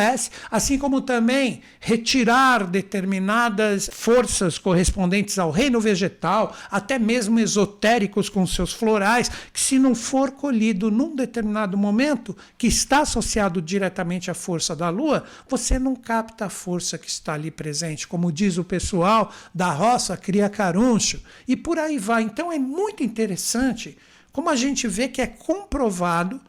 Assim 0.50 0.78
como 0.78 1.02
também 1.02 1.62
retirar 1.80 2.66
determinadas 2.66 3.90
forças 3.92 4.58
correspondentes 4.58 5.38
ao 5.40 5.52
reino 5.52 5.80
vegetal, 5.80 6.56
até 6.70 6.98
mesmo 7.00 7.40
esotéricos 7.40 8.30
com 8.30 8.46
seus 8.46 8.74
florais, 8.74 9.30
que 9.52 9.60
se 9.60 9.78
não 9.80 9.96
for 9.96 10.32
colhido 10.32 10.90
num 10.92 11.16
determinado 11.16 11.78
momento, 11.78 12.36
que 12.58 12.68
está 12.68 13.02
associado 13.02 13.62
diretamente 13.62 14.30
à 14.30 14.34
força 14.34 14.76
da 14.76 14.90
lua, 14.90 15.24
você 15.50 15.78
não 15.78 15.96
capta 15.96 16.46
a 16.46 16.50
força 16.50 16.98
que 16.98 17.10
está 17.10 17.34
ali 17.34 17.52
presente, 17.52 18.08
como 18.08 18.32
diz 18.32 18.58
o 18.58 18.64
pessoal 18.64 19.32
da 19.54 19.72
roça, 19.72 20.16
cria 20.18 20.50
caruncho, 20.50 21.22
e 21.48 21.56
por 21.56 21.78
aí 21.80 21.98
vai. 21.98 22.24
Então 22.24 22.52
é 22.52 22.60
muito 22.60 23.04
interessante 23.04 23.98
como 24.32 24.50
a 24.50 24.56
gente 24.56 24.88
vê 24.88 25.08
que 25.08 25.22
é 25.22 25.28
comprovado 25.28 26.40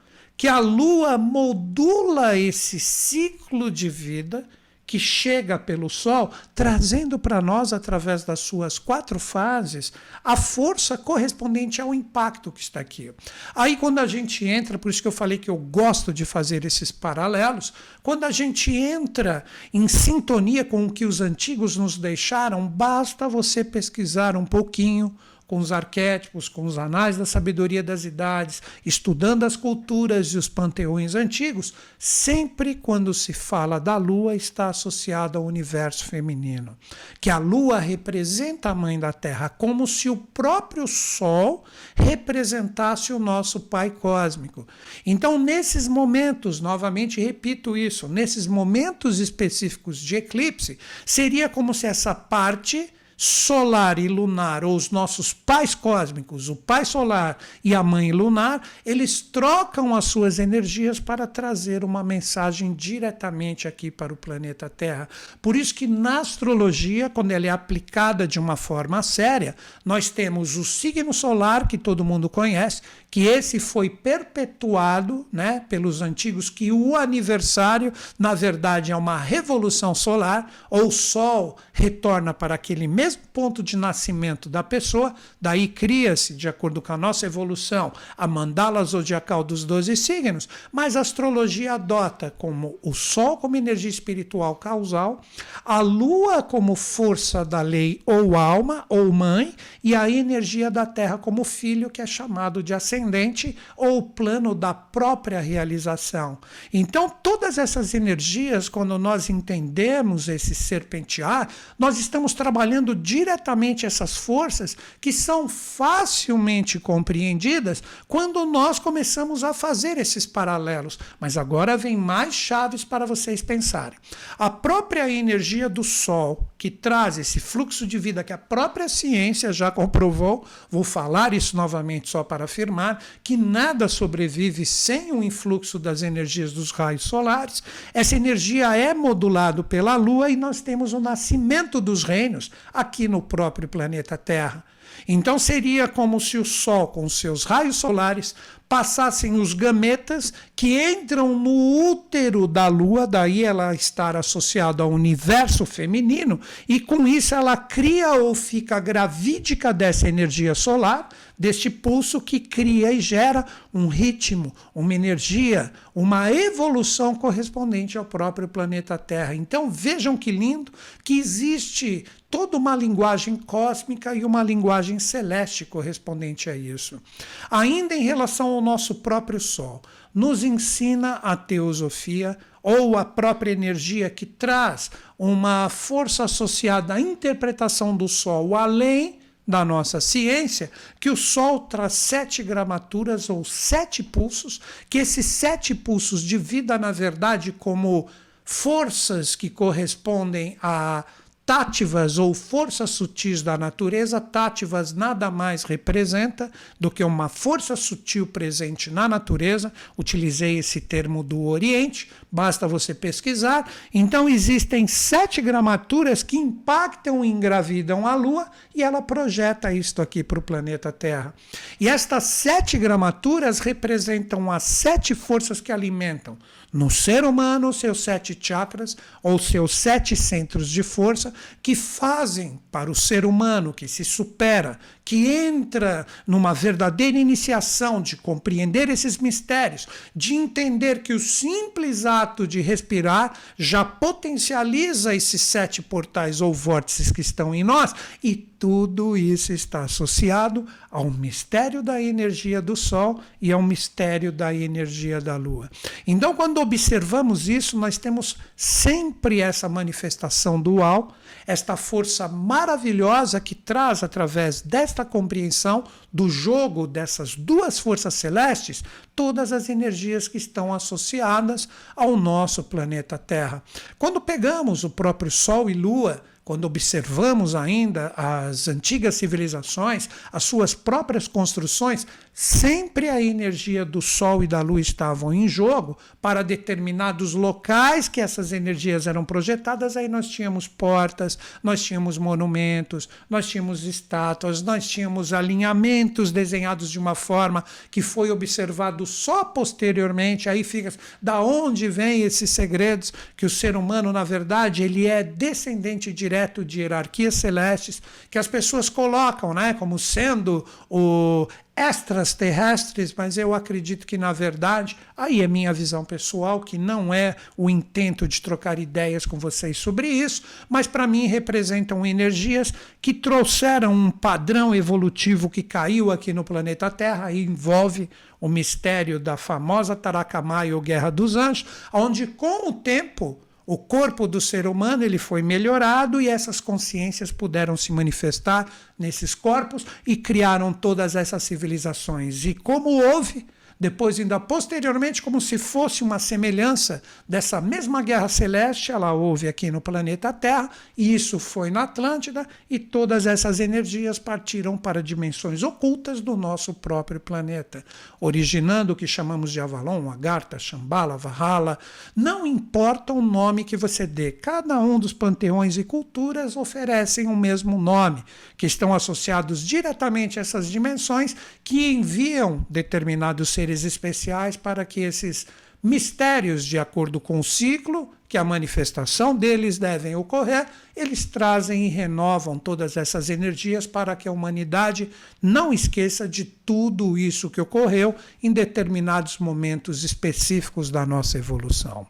que 0.42 0.48
a 0.48 0.58
Lua 0.58 1.16
modula 1.16 2.36
esse 2.36 2.80
ciclo 2.80 3.70
de 3.70 3.88
vida 3.88 4.44
que 4.84 4.98
chega 4.98 5.56
pelo 5.56 5.88
Sol, 5.88 6.32
trazendo 6.52 7.16
para 7.16 7.40
nós, 7.40 7.72
através 7.72 8.24
das 8.24 8.40
suas 8.40 8.76
quatro 8.76 9.20
fases, 9.20 9.92
a 10.24 10.36
força 10.36 10.98
correspondente 10.98 11.80
ao 11.80 11.94
impacto 11.94 12.50
que 12.50 12.60
está 12.60 12.80
aqui. 12.80 13.12
Aí, 13.54 13.76
quando 13.76 14.00
a 14.00 14.06
gente 14.08 14.44
entra, 14.44 14.76
por 14.76 14.90
isso 14.90 15.00
que 15.00 15.06
eu 15.06 15.12
falei 15.12 15.38
que 15.38 15.48
eu 15.48 15.56
gosto 15.56 16.12
de 16.12 16.24
fazer 16.24 16.64
esses 16.64 16.90
paralelos, 16.90 17.72
quando 18.02 18.24
a 18.24 18.32
gente 18.32 18.74
entra 18.74 19.44
em 19.72 19.86
sintonia 19.86 20.64
com 20.64 20.86
o 20.86 20.92
que 20.92 21.04
os 21.04 21.20
antigos 21.20 21.76
nos 21.76 21.96
deixaram, 21.96 22.66
basta 22.66 23.28
você 23.28 23.62
pesquisar 23.62 24.36
um 24.36 24.44
pouquinho 24.44 25.16
com 25.52 25.58
os 25.58 25.70
arquétipos, 25.70 26.48
com 26.48 26.64
os 26.64 26.78
anais 26.78 27.18
da 27.18 27.26
sabedoria 27.26 27.82
das 27.82 28.06
idades, 28.06 28.62
estudando 28.86 29.44
as 29.44 29.54
culturas 29.54 30.28
e 30.28 30.38
os 30.38 30.48
panteões 30.48 31.14
antigos, 31.14 31.74
sempre 31.98 32.74
quando 32.74 33.12
se 33.12 33.34
fala 33.34 33.78
da 33.78 33.98
lua 33.98 34.34
está 34.34 34.70
associado 34.70 35.36
ao 35.36 35.44
universo 35.44 36.06
feminino. 36.06 36.74
Que 37.20 37.28
a 37.28 37.36
lua 37.36 37.78
representa 37.78 38.70
a 38.70 38.74
mãe 38.74 38.98
da 38.98 39.12
terra, 39.12 39.50
como 39.50 39.86
se 39.86 40.08
o 40.08 40.16
próprio 40.16 40.86
sol 40.88 41.64
representasse 41.94 43.12
o 43.12 43.18
nosso 43.18 43.60
pai 43.60 43.90
cósmico. 43.90 44.66
Então, 45.04 45.38
nesses 45.38 45.86
momentos, 45.86 46.62
novamente 46.62 47.20
repito 47.20 47.76
isso, 47.76 48.08
nesses 48.08 48.46
momentos 48.46 49.18
específicos 49.18 49.98
de 49.98 50.16
eclipse, 50.16 50.78
seria 51.04 51.46
como 51.46 51.74
se 51.74 51.86
essa 51.86 52.14
parte 52.14 52.90
solar 53.24 54.00
e 54.00 54.08
lunar, 54.08 54.64
ou 54.64 54.74
os 54.74 54.90
nossos 54.90 55.32
pais 55.32 55.76
cósmicos, 55.76 56.48
o 56.48 56.56
pai 56.56 56.84
solar 56.84 57.38
e 57.62 57.72
a 57.72 57.80
mãe 57.80 58.10
lunar, 58.10 58.60
eles 58.84 59.20
trocam 59.20 59.94
as 59.94 60.06
suas 60.06 60.40
energias 60.40 60.98
para 60.98 61.24
trazer 61.24 61.84
uma 61.84 62.02
mensagem 62.02 62.74
diretamente 62.74 63.68
aqui 63.68 63.92
para 63.92 64.12
o 64.12 64.16
planeta 64.16 64.68
Terra. 64.68 65.08
Por 65.40 65.54
isso 65.54 65.72
que 65.72 65.86
na 65.86 66.18
astrologia, 66.18 67.08
quando 67.08 67.30
ela 67.30 67.46
é 67.46 67.50
aplicada 67.50 68.26
de 68.26 68.40
uma 68.40 68.56
forma 68.56 69.00
séria, 69.04 69.54
nós 69.84 70.10
temos 70.10 70.56
o 70.56 70.64
signo 70.64 71.12
solar, 71.14 71.68
que 71.68 71.78
todo 71.78 72.04
mundo 72.04 72.28
conhece, 72.28 72.82
que 73.12 73.26
esse 73.26 73.60
foi 73.60 73.90
perpetuado 73.90 75.26
né, 75.30 75.66
pelos 75.68 76.00
antigos, 76.00 76.48
que 76.48 76.72
o 76.72 76.96
aniversário, 76.96 77.92
na 78.18 78.32
verdade, 78.32 78.90
é 78.90 78.96
uma 78.96 79.18
revolução 79.18 79.94
solar, 79.94 80.50
ou 80.70 80.86
o 80.86 80.90
Sol 80.90 81.58
retorna 81.74 82.32
para 82.32 82.54
aquele 82.54 82.88
mesmo 82.88 83.20
ponto 83.30 83.62
de 83.62 83.76
nascimento 83.76 84.48
da 84.48 84.62
pessoa, 84.62 85.14
daí 85.38 85.68
cria-se, 85.68 86.32
de 86.32 86.48
acordo 86.48 86.80
com 86.80 86.94
a 86.94 86.96
nossa 86.96 87.26
evolução, 87.26 87.92
a 88.16 88.26
mandala 88.26 88.82
zodiacal 88.82 89.44
dos 89.44 89.62
12 89.64 89.94
signos, 89.94 90.48
mas 90.72 90.96
a 90.96 91.00
astrologia 91.00 91.74
adota 91.74 92.32
como 92.38 92.78
o 92.82 92.94
Sol 92.94 93.36
como 93.36 93.56
energia 93.56 93.90
espiritual 93.90 94.56
causal, 94.56 95.20
a 95.62 95.80
Lua 95.80 96.42
como 96.42 96.74
força 96.74 97.44
da 97.44 97.60
lei 97.60 98.00
ou 98.06 98.34
alma 98.36 98.86
ou 98.88 99.12
mãe, 99.12 99.54
e 99.84 99.94
a 99.94 100.08
energia 100.08 100.70
da 100.70 100.86
Terra 100.86 101.18
como 101.18 101.44
filho, 101.44 101.90
que 101.90 102.00
é 102.00 102.06
chamado 102.06 102.62
de 102.62 102.72
ascendente 102.72 103.01
ascendente 103.02 103.56
ou 103.76 103.98
o 103.98 104.02
plano 104.02 104.54
da 104.54 104.72
própria 104.72 105.40
realização. 105.40 106.38
Então, 106.72 107.08
todas 107.22 107.58
essas 107.58 107.94
energias, 107.94 108.68
quando 108.68 108.98
nós 108.98 109.28
entendemos 109.28 110.28
esse 110.28 110.54
serpentear, 110.54 111.48
nós 111.78 111.98
estamos 111.98 112.32
trabalhando 112.32 112.94
diretamente 112.94 113.84
essas 113.84 114.16
forças 114.16 114.76
que 115.00 115.12
são 115.12 115.48
facilmente 115.48 116.78
compreendidas 116.78 117.82
quando 118.06 118.46
nós 118.46 118.78
começamos 118.78 119.42
a 119.42 119.52
fazer 119.52 119.98
esses 119.98 120.24
paralelos. 120.26 120.98
Mas 121.18 121.36
agora 121.36 121.76
vem 121.76 121.96
mais 121.96 122.34
chaves 122.34 122.84
para 122.84 123.06
vocês 123.06 123.42
pensarem. 123.42 123.98
A 124.38 124.48
própria 124.48 125.10
energia 125.10 125.68
do 125.68 125.82
Sol, 125.82 126.46
que 126.56 126.70
traz 126.70 127.18
esse 127.18 127.40
fluxo 127.40 127.86
de 127.86 127.98
vida 127.98 128.22
que 128.22 128.32
a 128.32 128.38
própria 128.38 128.88
ciência 128.88 129.52
já 129.52 129.70
comprovou, 129.70 130.46
vou 130.70 130.84
falar 130.84 131.32
isso 131.34 131.56
novamente 131.56 132.08
só 132.08 132.22
para 132.22 132.44
afirmar 132.44 132.91
que 133.22 133.36
nada 133.36 133.88
sobrevive 133.88 134.64
sem 134.64 135.12
o 135.12 135.22
influxo 135.22 135.78
das 135.78 136.02
energias 136.02 136.52
dos 136.52 136.70
raios 136.70 137.02
solares. 137.02 137.62
Essa 137.92 138.16
energia 138.16 138.76
é 138.76 138.94
modulada 138.94 139.62
pela 139.62 139.96
Lua 139.96 140.30
e 140.30 140.36
nós 140.36 140.60
temos 140.60 140.92
o 140.92 141.00
nascimento 141.00 141.80
dos 141.80 142.04
reinos 142.04 142.50
aqui 142.72 143.08
no 143.08 143.22
próprio 143.22 143.68
planeta 143.68 144.16
Terra. 144.16 144.64
Então 145.06 145.38
seria 145.38 145.88
como 145.88 146.20
se 146.20 146.38
o 146.38 146.44
Sol, 146.44 146.88
com 146.88 147.08
seus 147.08 147.44
raios 147.44 147.76
solares, 147.76 148.34
passassem 148.68 149.34
os 149.34 149.52
gametas 149.52 150.32
que 150.56 150.80
entram 150.80 151.38
no 151.38 151.90
útero 151.90 152.46
da 152.46 152.68
Lua, 152.68 153.06
daí 153.06 153.44
ela 153.44 153.74
estar 153.74 154.16
associada 154.16 154.82
ao 154.82 154.90
universo 154.90 155.66
feminino, 155.66 156.40
e 156.66 156.80
com 156.80 157.06
isso 157.06 157.34
ela 157.34 157.54
cria 157.54 158.14
ou 158.14 158.34
fica 158.34 158.80
gravídica 158.80 159.74
dessa 159.74 160.08
energia 160.08 160.54
solar, 160.54 161.08
deste 161.42 161.68
pulso 161.68 162.20
que 162.20 162.38
cria 162.38 162.92
e 162.92 163.00
gera 163.00 163.44
um 163.74 163.88
ritmo, 163.88 164.54
uma 164.72 164.94
energia, 164.94 165.72
uma 165.92 166.30
evolução 166.30 167.16
correspondente 167.16 167.98
ao 167.98 168.04
próprio 168.04 168.46
planeta 168.46 168.96
Terra. 168.96 169.34
Então 169.34 169.68
vejam 169.68 170.16
que 170.16 170.30
lindo 170.30 170.70
que 171.02 171.18
existe 171.18 172.04
toda 172.30 172.56
uma 172.56 172.76
linguagem 172.76 173.34
cósmica 173.34 174.14
e 174.14 174.24
uma 174.24 174.40
linguagem 174.40 175.00
celeste 175.00 175.64
correspondente 175.64 176.48
a 176.48 176.56
isso. 176.56 177.02
Ainda 177.50 177.96
em 177.96 178.04
relação 178.04 178.46
ao 178.50 178.60
nosso 178.60 178.94
próprio 178.94 179.40
Sol, 179.40 179.82
nos 180.14 180.44
ensina 180.44 181.14
a 181.14 181.36
teosofia 181.36 182.38
ou 182.62 182.96
a 182.96 183.04
própria 183.04 183.50
energia 183.50 184.08
que 184.08 184.24
traz 184.24 184.92
uma 185.18 185.68
força 185.68 186.22
associada 186.22 186.94
à 186.94 187.00
interpretação 187.00 187.96
do 187.96 188.06
Sol 188.06 188.54
além 188.54 189.21
da 189.46 189.64
nossa 189.64 190.00
ciência 190.00 190.70
que 191.00 191.10
o 191.10 191.16
Sol 191.16 191.60
traz 191.60 191.94
sete 191.94 192.42
gramaturas 192.42 193.28
ou 193.28 193.44
sete 193.44 194.02
pulsos, 194.02 194.60
que 194.88 194.98
esses 194.98 195.26
sete 195.26 195.74
pulsos 195.74 196.22
dividam, 196.22 196.78
na 196.78 196.92
verdade, 196.92 197.52
como 197.52 198.08
forças 198.44 199.34
que 199.34 199.50
correspondem 199.50 200.56
a 200.62 201.04
tátivas 201.44 202.18
ou 202.18 202.32
forças 202.32 202.90
sutis 202.90 203.42
da 203.42 203.58
natureza, 203.58 204.20
tátivas 204.20 204.92
nada 204.92 205.30
mais 205.30 205.64
representa 205.64 206.50
do 206.78 206.90
que 206.90 207.02
uma 207.02 207.28
força 207.28 207.74
sutil 207.74 208.26
presente 208.26 208.90
na 208.90 209.08
natureza. 209.08 209.72
Utilizei 209.98 210.58
esse 210.58 210.80
termo 210.80 211.22
do 211.22 211.42
Oriente, 211.42 212.10
basta 212.30 212.68
você 212.68 212.94
pesquisar. 212.94 213.68
Então, 213.92 214.28
existem 214.28 214.86
sete 214.86 215.40
gramaturas 215.40 216.22
que 216.22 216.36
impactam 216.36 217.24
e 217.24 217.28
engravidam 217.28 218.06
a 218.06 218.14
Lua 218.14 218.48
e 218.74 218.82
ela 218.82 219.02
projeta 219.02 219.72
isto 219.72 220.00
aqui 220.00 220.22
para 220.22 220.38
o 220.38 220.42
planeta 220.42 220.92
Terra. 220.92 221.34
E 221.80 221.88
estas 221.88 222.24
sete 222.24 222.78
gramaturas 222.78 223.58
representam 223.58 224.50
as 224.50 224.62
sete 224.62 225.14
forças 225.14 225.60
que 225.60 225.72
alimentam 225.72 226.38
no 226.72 226.88
ser 226.88 227.24
humano 227.24 227.72
seus 227.72 228.02
sete 228.02 228.36
chakras 228.40 228.96
ou 229.22 229.38
seus 229.38 229.76
sete 229.76 230.16
centros 230.16 230.68
de 230.70 230.82
força 230.82 231.31
que 231.62 231.74
fazem 231.74 232.60
para 232.70 232.90
o 232.90 232.94
ser 232.94 233.24
humano 233.24 233.72
que 233.72 233.88
se 233.88 234.04
supera, 234.04 234.78
que 235.04 235.30
entra 235.30 236.06
numa 236.26 236.54
verdadeira 236.54 237.18
iniciação 237.18 238.00
de 238.00 238.16
compreender 238.16 238.88
esses 238.88 239.18
mistérios, 239.18 239.86
de 240.14 240.34
entender 240.34 241.02
que 241.02 241.12
o 241.12 241.18
simples 241.18 242.06
ato 242.06 242.46
de 242.46 242.60
respirar 242.60 243.36
já 243.56 243.84
potencializa 243.84 245.14
esses 245.14 245.42
sete 245.42 245.82
portais 245.82 246.40
ou 246.40 246.54
vórtices 246.54 247.10
que 247.10 247.20
estão 247.20 247.54
em 247.54 247.64
nós, 247.64 247.94
e 248.22 248.36
tudo 248.62 249.16
isso 249.16 249.52
está 249.52 249.82
associado 249.82 250.64
ao 250.88 251.10
mistério 251.10 251.82
da 251.82 252.00
energia 252.00 252.62
do 252.62 252.76
Sol 252.76 253.20
e 253.40 253.50
ao 253.50 253.60
mistério 253.60 254.30
da 254.30 254.54
energia 254.54 255.20
da 255.20 255.36
Lua. 255.36 255.68
Então, 256.06 256.32
quando 256.32 256.60
observamos 256.60 257.48
isso, 257.48 257.76
nós 257.76 257.98
temos 257.98 258.36
sempre 258.56 259.40
essa 259.40 259.68
manifestação 259.68 260.60
dual, 260.60 261.12
esta 261.44 261.76
força 261.76 262.28
maravilhosa 262.28 263.40
que 263.40 263.56
traz 263.56 264.04
através 264.04 264.60
dessa 264.62 264.91
esta 264.92 265.04
compreensão 265.06 265.84
do 266.12 266.28
jogo 266.28 266.86
dessas 266.86 267.34
duas 267.34 267.78
forças 267.78 268.12
celestes 268.12 268.84
todas 269.16 269.50
as 269.50 269.70
energias 269.70 270.28
que 270.28 270.36
estão 270.36 270.72
associadas 270.72 271.66
ao 271.96 272.14
nosso 272.16 272.62
planeta 272.62 273.16
Terra. 273.16 273.62
Quando 273.98 274.20
pegamos 274.20 274.84
o 274.84 274.90
próprio 274.90 275.30
Sol 275.30 275.70
e 275.70 275.74
Lua, 275.74 276.22
quando 276.44 276.64
observamos 276.64 277.54
ainda 277.54 278.12
as 278.16 278.66
antigas 278.66 279.14
civilizações, 279.14 280.08
as 280.32 280.42
suas 280.42 280.74
próprias 280.74 281.28
construções, 281.28 282.04
sempre 282.34 283.08
a 283.08 283.22
energia 283.22 283.84
do 283.84 284.02
Sol 284.02 284.42
e 284.42 284.46
da 284.48 284.60
Lua 284.60 284.80
estavam 284.80 285.32
em 285.32 285.46
jogo 285.46 285.96
para 286.20 286.42
determinados 286.42 287.34
locais 287.34 288.08
que 288.08 288.20
essas 288.20 288.52
energias 288.52 289.06
eram 289.06 289.24
projetadas. 289.24 289.96
Aí 289.96 290.08
nós 290.08 290.28
tínhamos 290.28 290.66
portas, 290.66 291.38
nós 291.62 291.82
tínhamos 291.84 292.18
monumentos, 292.18 293.08
nós 293.30 293.48
tínhamos 293.48 293.84
estátuas, 293.84 294.62
nós 294.62 294.88
tínhamos 294.88 295.32
alinhamentos 295.32 296.32
desenhados 296.32 296.90
de 296.90 296.98
uma 296.98 297.14
forma 297.14 297.64
que 297.88 298.02
foi 298.02 298.32
observado 298.32 299.06
só 299.06 299.44
posteriormente. 299.44 300.48
Aí 300.48 300.64
fica 300.64 300.92
da 301.20 301.40
onde 301.40 301.88
vêm 301.88 302.22
esses 302.22 302.50
segredos 302.50 303.12
que 303.36 303.46
o 303.46 303.50
ser 303.50 303.76
humano, 303.76 304.12
na 304.12 304.24
verdade, 304.24 304.82
ele 304.82 305.06
é 305.06 305.22
descendente 305.22 306.12
direto 306.12 306.31
de 306.64 306.80
hierarquias 306.80 307.34
celestes 307.34 308.02
que 308.30 308.38
as 308.38 308.46
pessoas 308.46 308.88
colocam, 308.88 309.52
né, 309.52 309.74
como 309.74 309.98
sendo 309.98 310.64
o 310.88 311.46
extraterrestres, 311.76 313.14
mas 313.16 313.38
eu 313.38 313.54
acredito 313.54 314.06
que, 314.06 314.18
na 314.18 314.32
verdade, 314.32 314.96
aí 315.16 315.40
é 315.40 315.48
minha 315.48 315.72
visão 315.72 316.04
pessoal, 316.04 316.60
que 316.60 316.76
não 316.76 317.14
é 317.14 317.34
o 317.56 317.70
intento 317.70 318.28
de 318.28 318.42
trocar 318.42 318.78
ideias 318.78 319.24
com 319.24 319.38
vocês 319.38 319.78
sobre 319.78 320.06
isso, 320.06 320.42
mas 320.68 320.86
para 320.86 321.06
mim 321.06 321.26
representam 321.26 322.04
energias 322.04 322.72
que 323.00 323.14
trouxeram 323.14 323.92
um 323.92 324.10
padrão 324.10 324.74
evolutivo 324.74 325.48
que 325.48 325.62
caiu 325.62 326.10
aqui 326.10 326.32
no 326.32 326.44
planeta 326.44 326.90
Terra 326.90 327.32
e 327.32 327.44
envolve 327.44 328.08
o 328.38 328.48
mistério 328.48 329.18
da 329.18 329.36
famosa 329.36 329.96
Tarakamaia 329.96 330.74
ou 330.74 330.82
Guerra 330.82 331.10
dos 331.10 331.36
Anjos, 331.36 331.64
onde 331.92 332.26
com 332.26 332.68
o 332.68 332.72
tempo 332.72 333.40
o 333.66 333.78
corpo 333.78 334.26
do 334.26 334.40
ser 334.40 334.66
humano 334.66 335.04
ele 335.04 335.18
foi 335.18 335.42
melhorado 335.42 336.20
e 336.20 336.28
essas 336.28 336.60
consciências 336.60 337.30
puderam 337.30 337.76
se 337.76 337.92
manifestar 337.92 338.66
nesses 338.98 339.34
corpos 339.34 339.86
e 340.06 340.16
criaram 340.16 340.72
todas 340.72 341.14
essas 341.14 341.42
civilizações. 341.42 342.44
E 342.44 342.54
como 342.54 342.90
houve 342.90 343.46
depois, 343.78 344.18
ainda 344.18 344.38
posteriormente, 344.38 345.22
como 345.22 345.40
se 345.40 345.58
fosse 345.58 346.02
uma 346.02 346.18
semelhança 346.18 347.02
dessa 347.28 347.60
mesma 347.60 348.02
guerra 348.02 348.28
celeste, 348.28 348.92
ela 348.92 349.12
houve 349.12 349.48
aqui 349.48 349.70
no 349.70 349.80
planeta 349.80 350.32
Terra, 350.32 350.70
e 350.96 351.14
isso 351.14 351.38
foi 351.38 351.70
na 351.70 351.84
Atlântida, 351.84 352.46
e 352.68 352.78
todas 352.78 353.26
essas 353.26 353.60
energias 353.60 354.18
partiram 354.18 354.76
para 354.76 355.02
dimensões 355.02 355.62
ocultas 355.62 356.20
do 356.20 356.36
nosso 356.36 356.74
próprio 356.74 357.18
planeta, 357.18 357.84
originando 358.20 358.92
o 358.92 358.96
que 358.96 359.06
chamamos 359.06 359.50
de 359.50 359.60
Avalon, 359.60 360.10
Agartha, 360.10 360.58
Shambhala, 360.58 361.16
Valhalla. 361.16 361.78
Não 362.14 362.46
importa 362.46 363.12
o 363.12 363.22
nome 363.22 363.64
que 363.64 363.76
você 363.76 364.06
dê, 364.06 364.32
cada 364.32 364.78
um 364.78 364.98
dos 364.98 365.12
panteões 365.12 365.76
e 365.76 365.84
culturas 365.84 366.56
oferecem 366.56 367.26
o 367.26 367.36
mesmo 367.36 367.80
nome, 367.80 368.22
que 368.56 368.66
estão 368.66 368.94
associados 368.94 369.66
diretamente 369.66 370.38
a 370.38 370.42
essas 370.42 370.70
dimensões 370.70 371.34
que 371.64 371.92
enviam 371.92 372.66
determinados 372.68 373.48
seres 373.48 373.71
especiais 373.84 374.56
para 374.56 374.84
que 374.84 375.00
esses 375.00 375.46
mistérios, 375.82 376.64
de 376.64 376.78
acordo 376.78 377.18
com 377.18 377.40
o 377.40 377.44
ciclo, 377.44 378.10
que 378.28 378.38
a 378.38 378.44
manifestação 378.44 379.34
deles 379.36 379.78
devem 379.78 380.14
ocorrer, 380.16 380.66
eles 380.96 381.24
trazem 381.24 381.84
e 381.84 381.88
renovam 381.88 382.58
todas 382.58 382.96
essas 382.96 383.28
energias 383.28 383.86
para 383.86 384.16
que 384.16 384.28
a 384.28 384.32
humanidade 384.32 385.10
não 385.42 385.72
esqueça 385.72 386.26
de 386.28 386.44
tudo 386.44 387.18
isso 387.18 387.50
que 387.50 387.60
ocorreu 387.60 388.14
em 388.42 388.52
determinados 388.52 389.38
momentos 389.38 390.04
específicos 390.04 390.88
da 390.88 391.04
nossa 391.04 391.36
evolução. 391.36 392.06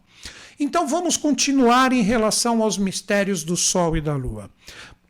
Então 0.60 0.86
vamos 0.86 1.16
continuar 1.16 1.92
em 1.92 2.02
relação 2.02 2.62
aos 2.62 2.78
mistérios 2.78 3.42
do 3.42 3.56
Sol 3.56 3.96
e 3.96 4.00
da 4.00 4.14
Lua. 4.14 4.48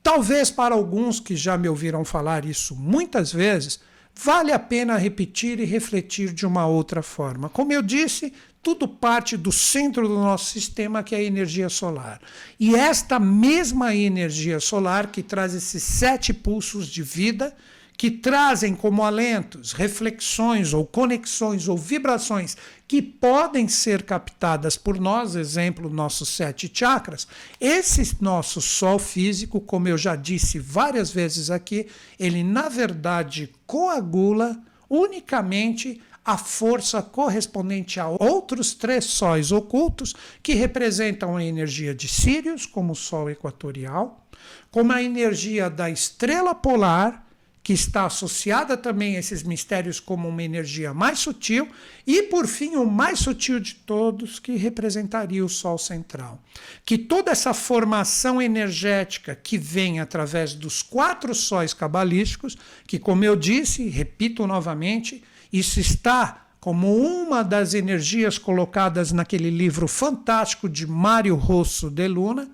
Talvez 0.03 0.51
para 0.51 0.75
alguns 0.75 1.21
que 1.21 1.37
já 1.37 1.59
me 1.59 1.69
ouviram 1.69 2.05
falar 2.05 2.45
isso 2.45 2.75
muitas 2.75 3.33
vezes, 3.33 3.81
vale 4.15 4.53
a 4.53 4.59
pena 4.59 4.97
repetir 4.97 5.59
e 5.61 5.65
refletir 5.65 6.33
de 6.33 6.47
uma 6.47 6.67
outra 6.67 7.03
forma. 7.03 7.49
Como 7.49 7.73
eu 7.73 7.83
disse, 7.83 8.33
tudo 8.63 8.87
parte 8.87 9.37
do 9.37 9.51
centro 9.51 10.07
do 10.07 10.15
nosso 10.15 10.53
sistema, 10.53 11.03
que 11.03 11.15
é 11.15 11.19
a 11.19 11.23
energia 11.23 11.69
solar. 11.69 12.21
E 12.61 12.75
esta 12.77 13.19
mesma 13.19 13.95
energia 13.95 14.61
solar 14.61 15.09
que 15.09 15.23
traz 15.23 15.55
esses 15.55 15.83
sete 15.83 16.33
pulsos 16.33 16.87
de 16.87 17.03
vida 17.03 17.55
que 17.97 18.11
trazem 18.11 18.75
como 18.75 19.05
alentos 19.05 19.73
reflexões 19.73 20.73
ou 20.73 20.85
conexões 20.85 21.69
ou 21.69 21.77
vibrações 21.77 22.57
que 22.89 23.01
podem 23.01 23.69
ser 23.69 24.03
captadas 24.03 24.77
por 24.77 24.99
nós, 25.01 25.37
exemplo, 25.37 25.89
nossos 25.89 26.29
sete 26.29 26.71
chakras, 26.73 27.27
esse 27.61 28.17
nosso 28.21 28.61
sol 28.61 28.99
físico, 28.99 29.61
como 29.61 29.89
eu 29.89 29.97
já 29.97 30.17
disse 30.17 30.59
várias 30.59 31.11
vezes 31.11 31.51
aqui, 31.51 31.87
ele 32.19 32.43
na 32.43 32.69
verdade 32.69 33.51
coagula 33.67 34.59
unicamente 34.91 36.01
a 36.25 36.37
força 36.37 37.03
correspondente 37.03 37.99
a 37.99 38.09
outros 38.09 38.75
três 38.75 39.07
sóis 39.07 39.51
ocultos 39.51 40.15
que 40.43 40.55
representam 40.55 41.37
a 41.37 41.45
energia 41.45 41.95
de 41.95 42.09
Sírios, 42.09 42.65
como 42.65 42.93
o 42.93 42.97
Sol 42.97 43.29
equatorial, 43.31 44.25
como 44.71 44.93
a 44.93 45.03
energia 45.03 45.69
da 45.69 45.91
estrela 45.91 46.55
polar, 46.55 47.27
que 47.63 47.73
está 47.73 48.07
associada 48.07 48.77
também 48.77 49.17
a 49.17 49.21
esses 49.21 49.43
mistérios 49.43 50.01
como 50.01 50.29
uma 50.29 50.43
energia 50.43 50.93
mais 50.93 51.21
sutil, 51.21 51.69
e 52.05 52.25
por 52.25 52.47
fim, 52.49 52.75
o 52.75 52.85
mais 52.85 53.21
sutil 53.21 53.61
de 53.61 53.75
todos, 53.75 54.41
que 54.41 54.57
representaria 54.57 55.45
o 55.45 55.49
Sol 55.49 55.79
central. 55.79 56.43
Que 56.85 56.99
toda 56.99 57.31
essa 57.31 57.55
formação 57.55 58.43
energética 58.43 59.37
que 59.41 59.57
vem 59.57 60.01
através 60.01 60.55
dos 60.55 60.83
quatro 60.83 61.35
sóis 61.35 61.73
cabalísticos, 61.73 62.57
que, 62.87 62.99
como 62.99 63.25
eu 63.25 63.37
disse, 63.37 63.89
repito 63.89 64.47
novamente, 64.47 65.23
isso 65.53 65.79
está 65.79 66.47
como 66.59 66.97
uma 66.97 67.43
das 67.43 67.75
energias 67.75 68.39
colocadas 68.39 69.13
naquele 69.13 69.51
livro 69.51 69.87
fantástico 69.87 70.69
de 70.69 70.87
Mário 70.87 71.37
Rosso 71.37 71.91
de 71.91 72.09
Luna 72.09 72.49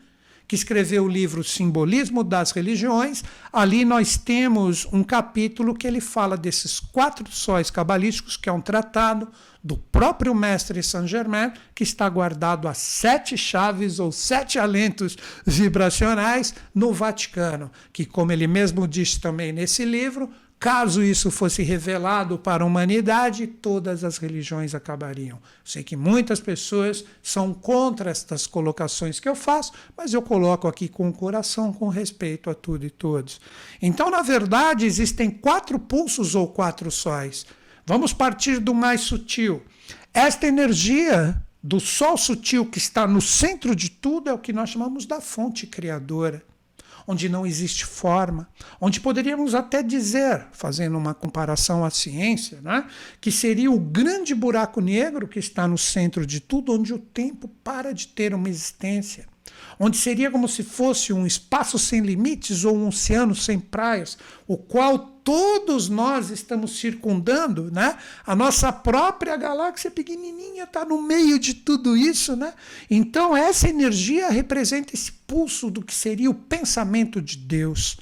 que 0.48 0.54
escreveu 0.54 1.04
o 1.04 1.08
livro 1.08 1.44
Simbolismo 1.44 2.24
das 2.24 2.52
Religiões. 2.52 3.22
Ali 3.52 3.84
nós 3.84 4.16
temos 4.16 4.86
um 4.90 5.04
capítulo 5.04 5.74
que 5.74 5.86
ele 5.86 6.00
fala 6.00 6.38
desses 6.38 6.80
quatro 6.80 7.30
sóis 7.30 7.70
cabalísticos, 7.70 8.38
que 8.38 8.48
é 8.48 8.52
um 8.52 8.60
tratado 8.60 9.28
do 9.62 9.76
próprio 9.76 10.34
mestre 10.34 10.82
Saint-Germain, 10.82 11.52
que 11.74 11.82
está 11.82 12.08
guardado 12.08 12.66
a 12.66 12.72
sete 12.72 13.36
chaves 13.36 13.98
ou 13.98 14.10
sete 14.10 14.58
alentos 14.58 15.18
vibracionais 15.44 16.54
no 16.74 16.94
Vaticano, 16.94 17.70
que, 17.92 18.06
como 18.06 18.32
ele 18.32 18.46
mesmo 18.46 18.88
disse 18.88 19.20
também 19.20 19.52
nesse 19.52 19.84
livro, 19.84 20.30
Caso 20.58 21.04
isso 21.04 21.30
fosse 21.30 21.62
revelado 21.62 22.36
para 22.36 22.64
a 22.64 22.66
humanidade, 22.66 23.46
todas 23.46 24.02
as 24.02 24.18
religiões 24.18 24.74
acabariam. 24.74 25.38
Sei 25.64 25.84
que 25.84 25.96
muitas 25.96 26.40
pessoas 26.40 27.04
são 27.22 27.54
contra 27.54 28.10
estas 28.10 28.44
colocações 28.44 29.20
que 29.20 29.28
eu 29.28 29.36
faço, 29.36 29.72
mas 29.96 30.12
eu 30.12 30.20
coloco 30.20 30.66
aqui 30.66 30.88
com 30.88 31.08
o 31.08 31.12
coração, 31.12 31.72
com 31.72 31.88
respeito 31.88 32.50
a 32.50 32.54
tudo 32.54 32.84
e 32.84 32.90
todos. 32.90 33.40
Então, 33.80 34.10
na 34.10 34.20
verdade, 34.20 34.84
existem 34.84 35.30
quatro 35.30 35.78
pulsos 35.78 36.34
ou 36.34 36.48
quatro 36.48 36.90
sóis. 36.90 37.46
Vamos 37.86 38.12
partir 38.12 38.58
do 38.58 38.74
mais 38.74 39.02
sutil. 39.02 39.62
Esta 40.12 40.48
energia 40.48 41.40
do 41.62 41.78
sol 41.78 42.16
sutil 42.16 42.66
que 42.66 42.78
está 42.78 43.06
no 43.06 43.20
centro 43.20 43.76
de 43.76 43.90
tudo 43.90 44.28
é 44.28 44.32
o 44.32 44.38
que 44.38 44.52
nós 44.52 44.70
chamamos 44.70 45.06
da 45.06 45.20
fonte 45.20 45.68
criadora 45.68 46.42
onde 47.08 47.26
não 47.26 47.46
existe 47.46 47.86
forma, 47.86 48.46
onde 48.78 49.00
poderíamos 49.00 49.54
até 49.54 49.82
dizer, 49.82 50.46
fazendo 50.52 50.98
uma 50.98 51.14
comparação 51.14 51.82
à 51.82 51.88
ciência, 51.88 52.60
né, 52.60 52.86
que 53.18 53.32
seria 53.32 53.72
o 53.72 53.80
grande 53.80 54.34
buraco 54.34 54.82
negro 54.82 55.26
que 55.26 55.38
está 55.38 55.66
no 55.66 55.78
centro 55.78 56.26
de 56.26 56.38
tudo, 56.38 56.74
onde 56.74 56.92
o 56.92 56.98
tempo 56.98 57.48
para 57.64 57.94
de 57.94 58.08
ter 58.08 58.34
uma 58.34 58.50
existência 58.50 59.26
onde 59.78 59.96
seria 59.96 60.30
como 60.30 60.48
se 60.48 60.62
fosse 60.62 61.12
um 61.12 61.26
espaço 61.26 61.78
sem 61.78 62.00
limites 62.00 62.64
ou 62.64 62.76
um 62.76 62.88
oceano 62.88 63.34
sem 63.34 63.58
praias, 63.58 64.18
o 64.46 64.56
qual 64.56 64.98
todos 64.98 65.88
nós 65.88 66.30
estamos 66.30 66.78
circundando, 66.78 67.70
né? 67.70 67.96
A 68.26 68.34
nossa 68.34 68.72
própria 68.72 69.36
galáxia 69.36 69.90
pequenininha 69.90 70.64
está 70.64 70.84
no 70.84 71.00
meio 71.00 71.38
de 71.38 71.54
tudo 71.54 71.96
isso, 71.96 72.34
né? 72.34 72.54
Então 72.90 73.36
essa 73.36 73.68
energia 73.68 74.30
representa 74.30 74.94
esse 74.94 75.12
pulso 75.12 75.70
do 75.70 75.82
que 75.82 75.94
seria 75.94 76.30
o 76.30 76.34
pensamento 76.34 77.20
de 77.20 77.36
Deus. 77.36 77.98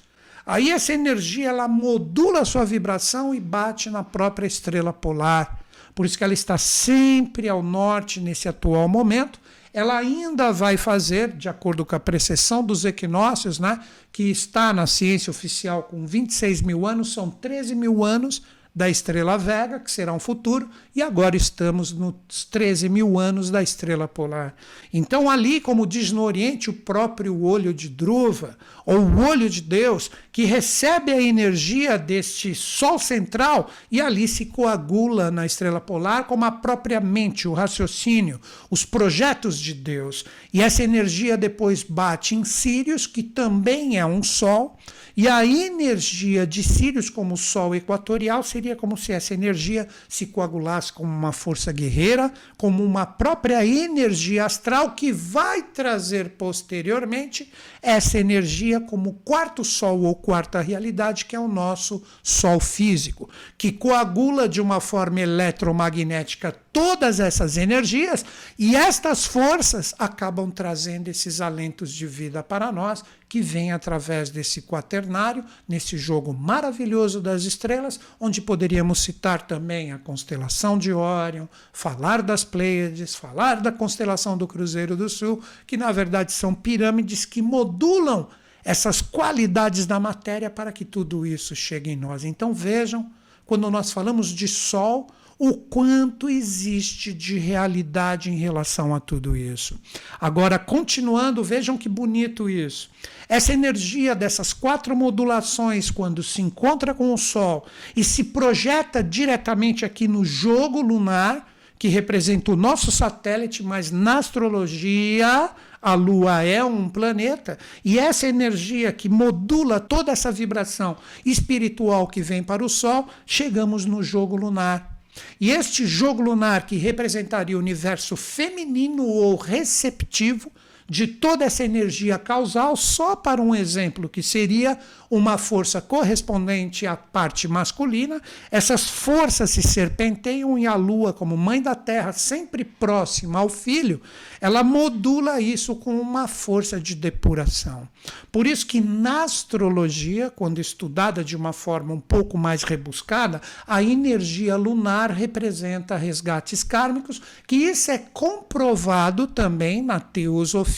Aí 0.46 0.70
essa 0.70 0.92
energia 0.92 1.48
ela 1.48 1.66
modula 1.66 2.40
a 2.40 2.44
sua 2.44 2.64
vibração 2.64 3.34
e 3.34 3.40
bate 3.40 3.90
na 3.90 4.04
própria 4.04 4.46
estrela 4.46 4.92
polar. 4.92 5.60
Por 5.92 6.06
isso 6.06 6.16
que 6.16 6.22
ela 6.22 6.32
está 6.32 6.56
sempre 6.56 7.48
ao 7.48 7.62
norte 7.62 8.20
nesse 8.20 8.48
atual 8.48 8.86
momento 8.86 9.40
ela 9.76 9.98
ainda 9.98 10.50
vai 10.52 10.78
fazer, 10.78 11.36
de 11.36 11.50
acordo 11.50 11.84
com 11.84 11.94
a 11.94 12.00
precessão 12.00 12.64
dos 12.64 12.86
equinócios, 12.86 13.58
né, 13.58 13.78
que 14.10 14.22
está 14.30 14.72
na 14.72 14.86
ciência 14.86 15.30
oficial 15.30 15.82
com 15.82 16.06
26 16.06 16.62
mil 16.62 16.86
anos, 16.86 17.12
são 17.12 17.28
13 17.28 17.74
mil 17.74 18.02
anos 18.02 18.42
da 18.76 18.90
estrela 18.90 19.38
Vega, 19.38 19.80
que 19.80 19.90
será 19.90 20.12
um 20.12 20.18
futuro, 20.18 20.68
e 20.94 21.00
agora 21.00 21.34
estamos 21.34 21.92
nos 21.92 22.44
13 22.50 22.90
mil 22.90 23.18
anos 23.18 23.50
da 23.50 23.62
estrela 23.62 24.06
polar. 24.06 24.54
Então, 24.92 25.30
ali, 25.30 25.62
como 25.62 25.86
diz 25.86 26.12
no 26.12 26.20
Oriente, 26.20 26.68
o 26.68 26.74
próprio 26.74 27.42
olho 27.42 27.72
de 27.72 27.88
Druva, 27.88 28.58
ou 28.84 28.98
o 28.98 29.26
olho 29.26 29.48
de 29.48 29.62
Deus, 29.62 30.10
que 30.30 30.44
recebe 30.44 31.10
a 31.10 31.22
energia 31.22 31.96
deste 31.96 32.54
Sol 32.54 32.98
central 32.98 33.70
e 33.90 33.98
ali 33.98 34.28
se 34.28 34.44
coagula 34.44 35.30
na 35.30 35.46
estrela 35.46 35.80
polar 35.80 36.26
como 36.26 36.44
a 36.44 36.52
própria 36.52 37.00
mente, 37.00 37.48
o 37.48 37.54
raciocínio, 37.54 38.38
os 38.70 38.84
projetos 38.84 39.58
de 39.58 39.72
Deus. 39.72 40.22
E 40.52 40.60
essa 40.60 40.84
energia 40.84 41.38
depois 41.38 41.82
bate 41.82 42.34
em 42.34 42.44
Sírios, 42.44 43.06
que 43.06 43.22
também 43.22 43.98
é 43.98 44.04
um 44.04 44.22
Sol 44.22 44.76
e 45.16 45.26
a 45.26 45.46
energia 45.46 46.46
de 46.46 46.62
Sirius 46.62 47.08
como 47.08 47.36
Sol 47.38 47.74
equatorial 47.74 48.42
seria 48.42 48.76
como 48.76 48.98
se 48.98 49.12
essa 49.12 49.32
energia 49.32 49.88
se 50.08 50.26
coagulasse 50.26 50.92
como 50.92 51.10
uma 51.10 51.32
força 51.32 51.72
guerreira, 51.72 52.30
como 52.58 52.84
uma 52.84 53.06
própria 53.06 53.64
energia 53.64 54.44
astral 54.44 54.90
que 54.90 55.10
vai 55.12 55.62
trazer 55.62 56.30
posteriormente 56.30 57.50
essa 57.80 58.18
energia 58.18 58.78
como 58.78 59.14
quarto 59.24 59.64
Sol 59.64 60.02
ou 60.02 60.14
quarta 60.14 60.60
realidade, 60.60 61.24
que 61.24 61.34
é 61.34 61.40
o 61.40 61.48
nosso 61.48 62.02
Sol 62.22 62.60
físico, 62.60 63.30
que 63.56 63.72
coagula 63.72 64.46
de 64.46 64.60
uma 64.60 64.80
forma 64.80 65.20
eletromagnética 65.20 66.54
todas 66.76 67.20
essas 67.20 67.56
energias 67.56 68.22
e 68.58 68.76
estas 68.76 69.24
forças 69.24 69.94
acabam 69.98 70.50
trazendo 70.50 71.08
esses 71.08 71.40
alentos 71.40 71.90
de 71.90 72.06
vida 72.06 72.42
para 72.42 72.70
nós 72.70 73.02
que 73.26 73.40
vem 73.40 73.72
através 73.72 74.28
desse 74.28 74.60
quaternário, 74.60 75.42
nesse 75.66 75.96
jogo 75.96 76.34
maravilhoso 76.34 77.18
das 77.18 77.44
estrelas, 77.44 77.98
onde 78.20 78.42
poderíamos 78.42 78.98
citar 78.98 79.46
também 79.46 79.90
a 79.90 79.98
constelação 79.98 80.76
de 80.76 80.92
Órion, 80.92 81.46
falar 81.72 82.20
das 82.20 82.44
Pleiades, 82.44 83.14
falar 83.14 83.62
da 83.62 83.72
constelação 83.72 84.36
do 84.36 84.46
Cruzeiro 84.46 84.94
do 84.94 85.08
Sul, 85.08 85.42
que 85.66 85.78
na 85.78 85.90
verdade 85.90 86.30
são 86.30 86.52
pirâmides 86.52 87.24
que 87.24 87.40
modulam 87.40 88.28
essas 88.62 89.00
qualidades 89.00 89.86
da 89.86 89.98
matéria 89.98 90.50
para 90.50 90.70
que 90.70 90.84
tudo 90.84 91.24
isso 91.24 91.56
chegue 91.56 91.92
em 91.92 91.96
nós. 91.96 92.22
Então 92.22 92.52
vejam, 92.52 93.10
quando 93.46 93.70
nós 93.70 93.92
falamos 93.92 94.28
de 94.28 94.46
Sol, 94.46 95.08
o 95.38 95.54
quanto 95.54 96.30
existe 96.30 97.12
de 97.12 97.38
realidade 97.38 98.30
em 98.30 98.36
relação 98.36 98.94
a 98.94 99.00
tudo 99.00 99.36
isso. 99.36 99.78
Agora, 100.18 100.58
continuando, 100.58 101.44
vejam 101.44 101.76
que 101.76 101.88
bonito 101.88 102.48
isso. 102.48 102.90
Essa 103.28 103.52
energia 103.52 104.14
dessas 104.14 104.52
quatro 104.52 104.96
modulações, 104.96 105.90
quando 105.90 106.22
se 106.22 106.40
encontra 106.40 106.94
com 106.94 107.12
o 107.12 107.18
Sol 107.18 107.66
e 107.94 108.02
se 108.02 108.24
projeta 108.24 109.02
diretamente 109.02 109.84
aqui 109.84 110.08
no 110.08 110.24
jogo 110.24 110.80
lunar, 110.80 111.46
que 111.78 111.88
representa 111.88 112.52
o 112.52 112.56
nosso 112.56 112.90
satélite, 112.90 113.62
mas 113.62 113.90
na 113.90 114.18
astrologia 114.18 115.50
a 115.82 115.94
Lua 115.94 116.42
é 116.42 116.64
um 116.64 116.88
planeta, 116.88 117.58
e 117.84 117.98
essa 117.98 118.26
energia 118.26 118.90
que 118.90 119.08
modula 119.08 119.78
toda 119.78 120.10
essa 120.10 120.32
vibração 120.32 120.96
espiritual 121.24 122.06
que 122.08 122.22
vem 122.22 122.42
para 122.42 122.64
o 122.64 122.68
Sol, 122.68 123.06
chegamos 123.26 123.84
no 123.84 124.02
jogo 124.02 124.34
lunar. 124.34 124.95
E 125.40 125.50
este 125.50 125.86
jogo 125.86 126.22
lunar 126.22 126.66
que 126.66 126.76
representaria 126.76 127.56
o 127.56 127.60
universo 127.60 128.16
feminino 128.16 129.04
ou 129.04 129.36
receptivo 129.36 130.50
de 130.88 131.06
toda 131.06 131.44
essa 131.44 131.64
energia 131.64 132.18
causal, 132.18 132.76
só 132.76 133.16
para 133.16 133.42
um 133.42 133.54
exemplo 133.54 134.08
que 134.08 134.22
seria 134.22 134.78
uma 135.10 135.38
força 135.38 135.80
correspondente 135.80 136.86
à 136.86 136.96
parte 136.96 137.48
masculina, 137.48 138.20
essas 138.50 138.88
forças 138.88 139.50
se 139.50 139.62
serpenteiam 139.62 140.58
e 140.58 140.66
a 140.66 140.74
Lua, 140.74 141.12
como 141.12 141.36
mãe 141.36 141.60
da 141.60 141.74
Terra, 141.74 142.12
sempre 142.12 142.64
próxima 142.64 143.38
ao 143.38 143.48
filho, 143.48 144.00
ela 144.40 144.62
modula 144.62 145.40
isso 145.40 145.76
com 145.76 145.98
uma 146.00 146.28
força 146.28 146.80
de 146.80 146.94
depuração. 146.94 147.88
Por 148.30 148.46
isso 148.46 148.66
que 148.66 148.80
na 148.80 149.24
astrologia, 149.24 150.30
quando 150.30 150.60
estudada 150.60 151.24
de 151.24 151.36
uma 151.36 151.52
forma 151.52 151.94
um 151.94 152.00
pouco 152.00 152.36
mais 152.36 152.62
rebuscada, 152.62 153.40
a 153.66 153.82
energia 153.82 154.56
lunar 154.56 155.10
representa 155.10 155.96
resgates 155.96 156.62
kármicos, 156.62 157.20
que 157.46 157.56
isso 157.56 157.90
é 157.90 157.98
comprovado 157.98 159.26
também 159.26 159.82
na 159.82 159.98
teosofia, 159.98 160.75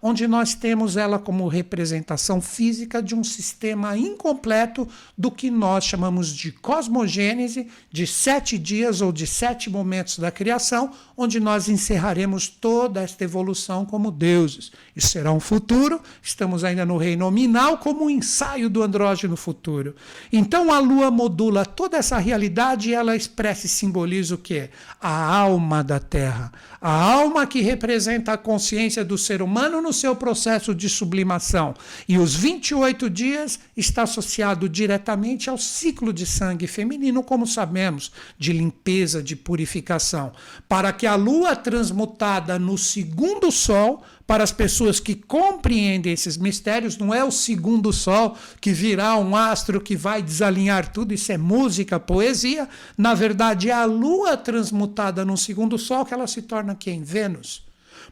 onde 0.00 0.26
nós 0.26 0.54
temos 0.54 0.96
ela 0.96 1.18
como 1.18 1.46
representação 1.46 2.40
física 2.40 3.02
de 3.02 3.14
um 3.14 3.22
sistema 3.22 3.96
incompleto 3.96 4.88
do 5.16 5.30
que 5.30 5.50
nós 5.50 5.84
chamamos 5.84 6.34
de 6.34 6.52
cosmogênese, 6.52 7.68
de 7.90 8.06
sete 8.06 8.56
dias 8.56 9.00
ou 9.00 9.12
de 9.12 9.26
sete 9.26 9.68
momentos 9.68 10.18
da 10.18 10.30
criação, 10.30 10.90
onde 11.16 11.38
nós 11.38 11.68
encerraremos 11.68 12.48
toda 12.48 13.02
esta 13.02 13.24
evolução 13.24 13.84
como 13.84 14.10
deuses. 14.10 14.72
Isso 14.94 15.08
será 15.08 15.32
um 15.32 15.40
futuro, 15.40 16.00
estamos 16.22 16.64
ainda 16.64 16.86
no 16.86 16.96
reino 16.96 17.26
nominal, 17.26 17.78
como 17.78 18.04
um 18.04 18.10
ensaio 18.10 18.70
do 18.70 18.82
andrógeno 18.82 19.36
futuro. 19.36 19.94
Então 20.32 20.72
a 20.72 20.78
Lua 20.78 21.10
modula 21.10 21.64
toda 21.64 21.96
essa 21.96 22.18
realidade 22.18 22.90
e 22.90 22.94
ela 22.94 23.16
expressa 23.16 23.66
e 23.66 23.68
simboliza 23.68 24.34
o 24.34 24.38
que? 24.38 24.70
A 25.00 25.34
alma 25.36 25.82
da 25.82 25.98
Terra. 25.98 26.52
A 26.80 26.90
alma 26.90 27.46
que 27.46 27.60
representa 27.60 28.32
a 28.32 28.38
consciência 28.38 29.04
do 29.04 29.18
ser 29.18 29.35
humano 29.42 29.80
no 29.80 29.92
seu 29.92 30.14
processo 30.14 30.74
de 30.74 30.88
sublimação. 30.88 31.74
E 32.08 32.18
os 32.18 32.34
28 32.34 33.08
dias 33.10 33.58
está 33.76 34.02
associado 34.02 34.68
diretamente 34.68 35.48
ao 35.48 35.58
ciclo 35.58 36.12
de 36.12 36.26
sangue 36.26 36.66
feminino, 36.66 37.22
como 37.22 37.46
sabemos, 37.46 38.12
de 38.38 38.52
limpeza, 38.52 39.22
de 39.22 39.36
purificação. 39.36 40.32
Para 40.68 40.92
que 40.92 41.06
a 41.06 41.14
Lua 41.14 41.54
transmutada 41.56 42.58
no 42.58 42.76
segundo 42.76 43.50
Sol 43.50 44.02
para 44.26 44.42
as 44.42 44.50
pessoas 44.50 44.98
que 44.98 45.14
compreendem 45.14 46.12
esses 46.12 46.36
mistérios, 46.36 46.98
não 46.98 47.14
é 47.14 47.22
o 47.22 47.30
segundo 47.30 47.92
sol 47.92 48.36
que 48.60 48.72
virá 48.72 49.16
um 49.16 49.36
astro 49.36 49.80
que 49.80 49.96
vai 49.96 50.20
desalinhar 50.20 50.92
tudo, 50.92 51.14
isso 51.14 51.30
é 51.30 51.38
música, 51.38 52.00
poesia. 52.00 52.68
Na 52.98 53.14
verdade, 53.14 53.70
é 53.70 53.72
a 53.72 53.84
lua 53.84 54.36
transmutada 54.36 55.24
no 55.24 55.36
segundo 55.36 55.78
sol 55.78 56.04
que 56.04 56.12
ela 56.12 56.26
se 56.26 56.42
torna 56.42 56.74
quem? 56.74 57.02
Vênus. 57.02 57.65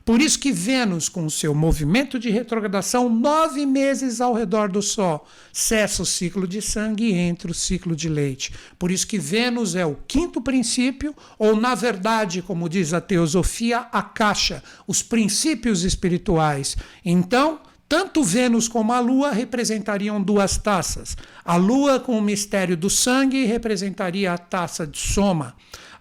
Por 0.05 0.21
isso 0.21 0.39
que 0.39 0.53
Vênus, 0.53 1.09
com 1.09 1.25
o 1.25 1.31
seu 1.31 1.55
movimento 1.55 2.19
de 2.19 2.29
retrogradação, 2.29 3.09
nove 3.09 3.65
meses 3.65 4.21
ao 4.21 4.35
redor 4.35 4.69
do 4.69 4.83
Sol, 4.83 5.27
cessa 5.51 6.03
o 6.03 6.07
ciclo 6.07 6.47
de 6.47 6.61
sangue 6.61 7.07
e 7.07 7.15
entra 7.15 7.51
o 7.51 7.55
ciclo 7.55 7.97
de 7.97 8.09
leite. 8.09 8.53
Por 8.79 8.91
isso 8.91 9.07
que 9.07 9.19
Vênus 9.19 9.75
é 9.75 9.87
o 9.87 9.97
quinto 10.07 10.43
princípio, 10.43 11.15
ou, 11.39 11.57
na 11.57 11.75
verdade, 11.75 12.43
como 12.43 12.69
diz 12.69 12.93
a 12.93 13.01
teosofia, 13.01 13.87
a 13.91 14.03
caixa, 14.03 14.63
os 14.87 15.03
princípios 15.03 15.85
espirituais. 15.85 16.77
Então, 17.03 17.61
tanto 17.89 18.23
Vênus 18.23 18.69
como 18.69 18.93
a 18.93 19.01
Lua 19.01 19.31
representariam 19.31 20.21
duas 20.21 20.59
taças. 20.59 21.17
A 21.43 21.57
Lua, 21.57 21.99
com 21.99 22.19
o 22.19 22.23
mistério 22.23 22.77
do 22.77 22.91
sangue, 22.91 23.47
representaria 23.47 24.33
a 24.33 24.39
taça 24.39 24.87
de 24.87 24.99
soma. 24.99 25.55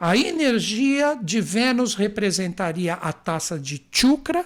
A 0.06 0.18
energia 0.18 1.16
de 1.16 1.40
Vênus 1.40 1.96
representaria 1.96 2.96
a 2.96 3.14
taça 3.14 3.58
de 3.58 3.82
Chukra, 3.90 4.46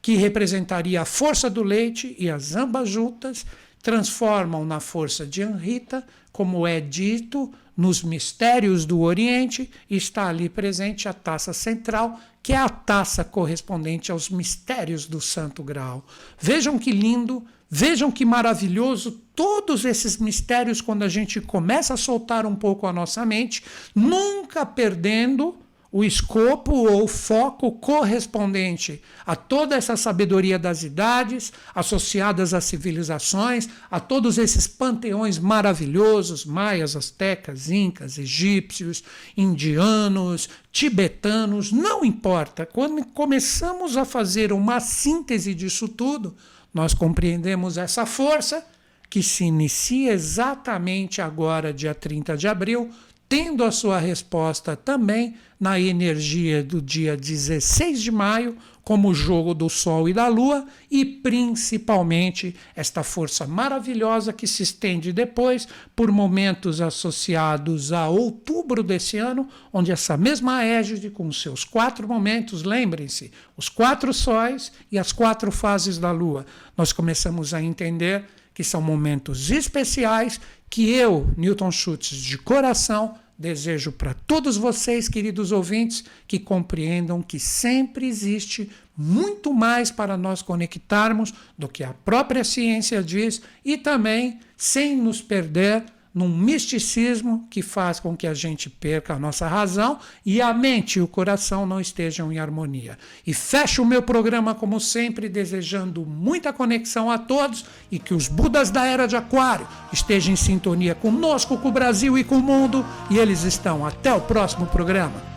que 0.00 0.14
representaria 0.14 1.02
a 1.02 1.04
força 1.04 1.50
do 1.50 1.60
leite, 1.60 2.14
e 2.20 2.30
as 2.30 2.54
ambas 2.54 2.88
juntas 2.88 3.44
transformam 3.82 4.64
na 4.64 4.78
força 4.78 5.26
de 5.26 5.42
Anrita, 5.42 6.06
como 6.30 6.64
é 6.68 6.80
dito 6.80 7.52
nos 7.76 8.04
mistérios 8.04 8.86
do 8.86 9.00
Oriente, 9.00 9.68
está 9.90 10.28
ali 10.28 10.48
presente 10.48 11.08
a 11.08 11.12
taça 11.12 11.52
central, 11.52 12.20
que 12.40 12.52
é 12.52 12.56
a 12.56 12.68
taça 12.68 13.24
correspondente 13.24 14.12
aos 14.12 14.30
mistérios 14.30 15.06
do 15.06 15.20
Santo 15.20 15.64
Grau. 15.64 16.06
Vejam 16.38 16.78
que 16.78 16.92
lindo, 16.92 17.44
Vejam 17.74 18.10
que 18.10 18.26
maravilhoso 18.26 19.12
todos 19.34 19.86
esses 19.86 20.18
mistérios 20.18 20.82
quando 20.82 21.04
a 21.04 21.08
gente 21.08 21.40
começa 21.40 21.94
a 21.94 21.96
soltar 21.96 22.44
um 22.44 22.54
pouco 22.54 22.86
a 22.86 22.92
nossa 22.92 23.24
mente, 23.24 23.64
nunca 23.94 24.66
perdendo 24.66 25.56
o 25.90 26.04
escopo 26.04 26.74
ou 26.74 27.08
foco 27.08 27.72
correspondente 27.72 29.02
a 29.24 29.34
toda 29.34 29.74
essa 29.74 29.96
sabedoria 29.96 30.58
das 30.58 30.82
idades, 30.82 31.50
associadas 31.74 32.52
às 32.52 32.64
civilizações, 32.64 33.70
a 33.90 33.98
todos 33.98 34.36
esses 34.36 34.66
panteões 34.66 35.38
maravilhosos, 35.38 36.44
maias, 36.44 36.94
astecas, 36.94 37.70
incas, 37.70 38.18
egípcios, 38.18 39.02
indianos, 39.34 40.46
tibetanos, 40.70 41.72
não 41.72 42.04
importa. 42.04 42.66
Quando 42.66 43.02
começamos 43.06 43.96
a 43.96 44.04
fazer 44.04 44.52
uma 44.52 44.78
síntese 44.78 45.54
disso 45.54 45.88
tudo, 45.88 46.36
nós 46.72 46.94
compreendemos 46.94 47.76
essa 47.76 48.06
força 48.06 48.64
que 49.10 49.22
se 49.22 49.44
inicia 49.44 50.12
exatamente 50.12 51.20
agora, 51.20 51.72
dia 51.72 51.94
30 51.94 52.36
de 52.36 52.48
abril, 52.48 52.90
tendo 53.28 53.64
a 53.64 53.70
sua 53.70 53.98
resposta 53.98 54.74
também 54.74 55.36
na 55.58 55.78
energia 55.78 56.62
do 56.62 56.80
dia 56.80 57.16
16 57.16 58.02
de 58.02 58.10
maio, 58.10 58.56
como 58.84 59.08
o 59.08 59.14
jogo 59.14 59.54
do 59.54 59.68
Sol 59.68 60.08
e 60.08 60.12
da 60.12 60.26
Lua, 60.26 60.66
e 60.90 61.04
principalmente 61.04 62.54
esta 62.74 63.02
força 63.02 63.46
maravilhosa 63.46 64.32
que 64.32 64.46
se 64.46 64.62
estende 64.62 65.12
depois 65.12 65.68
por 65.94 66.10
momentos 66.10 66.80
associados 66.80 67.92
a 67.92 68.08
outubro 68.08 68.82
desse 68.82 69.18
ano, 69.18 69.48
onde 69.72 69.92
essa 69.92 70.16
mesma 70.16 70.64
égide, 70.64 71.10
com 71.10 71.30
seus 71.30 71.64
quatro 71.64 72.08
momentos, 72.08 72.62
lembrem-se, 72.62 73.30
os 73.56 73.68
quatro 73.68 74.12
sóis 74.12 74.72
e 74.90 74.98
as 74.98 75.12
quatro 75.12 75.52
fases 75.52 75.98
da 75.98 76.10
Lua, 76.10 76.44
nós 76.76 76.92
começamos 76.92 77.54
a 77.54 77.62
entender 77.62 78.24
que 78.54 78.64
são 78.64 78.82
momentos 78.82 79.50
especiais 79.50 80.40
que 80.68 80.90
eu, 80.90 81.30
Newton 81.36 81.70
Schultz, 81.70 82.16
de 82.16 82.38
coração, 82.38 83.14
desejo 83.38 83.92
para 83.92 84.14
todos 84.14 84.56
vocês, 84.56 85.08
queridos 85.08 85.52
ouvintes, 85.52 86.04
que 86.26 86.38
compreendam 86.38 87.22
que 87.22 87.38
sempre 87.38 88.06
existe 88.06 88.70
muito 88.96 89.52
mais 89.52 89.90
para 89.90 90.16
nós 90.16 90.42
conectarmos 90.42 91.32
do 91.56 91.68
que 91.68 91.82
a 91.82 91.94
própria 91.94 92.44
ciência 92.44 93.02
diz 93.02 93.42
e 93.64 93.76
também 93.76 94.38
sem 94.56 94.96
nos 94.96 95.20
perder 95.20 95.84
num 96.14 96.28
misticismo 96.28 97.46
que 97.50 97.62
faz 97.62 97.98
com 97.98 98.16
que 98.16 98.26
a 98.26 98.34
gente 98.34 98.68
perca 98.68 99.14
a 99.14 99.18
nossa 99.18 99.46
razão 99.46 99.98
e 100.24 100.42
a 100.42 100.52
mente 100.52 100.98
e 100.98 101.02
o 101.02 101.08
coração 101.08 101.64
não 101.64 101.80
estejam 101.80 102.32
em 102.32 102.38
harmonia. 102.38 102.98
E 103.26 103.32
fecho 103.32 103.82
o 103.82 103.86
meu 103.86 104.02
programa, 104.02 104.54
como 104.54 104.78
sempre, 104.78 105.28
desejando 105.28 106.04
muita 106.04 106.52
conexão 106.52 107.10
a 107.10 107.18
todos 107.18 107.64
e 107.90 107.98
que 107.98 108.14
os 108.14 108.28
Budas 108.28 108.70
da 108.70 108.84
Era 108.84 109.06
de 109.06 109.16
Aquário 109.16 109.66
estejam 109.92 110.34
em 110.34 110.36
sintonia 110.36 110.94
conosco, 110.94 111.56
com 111.56 111.68
o 111.68 111.72
Brasil 111.72 112.18
e 112.18 112.24
com 112.24 112.36
o 112.36 112.42
mundo. 112.42 112.84
E 113.10 113.18
eles 113.18 113.44
estão. 113.44 113.86
Até 113.86 114.12
o 114.12 114.20
próximo 114.20 114.66
programa. 114.66 115.31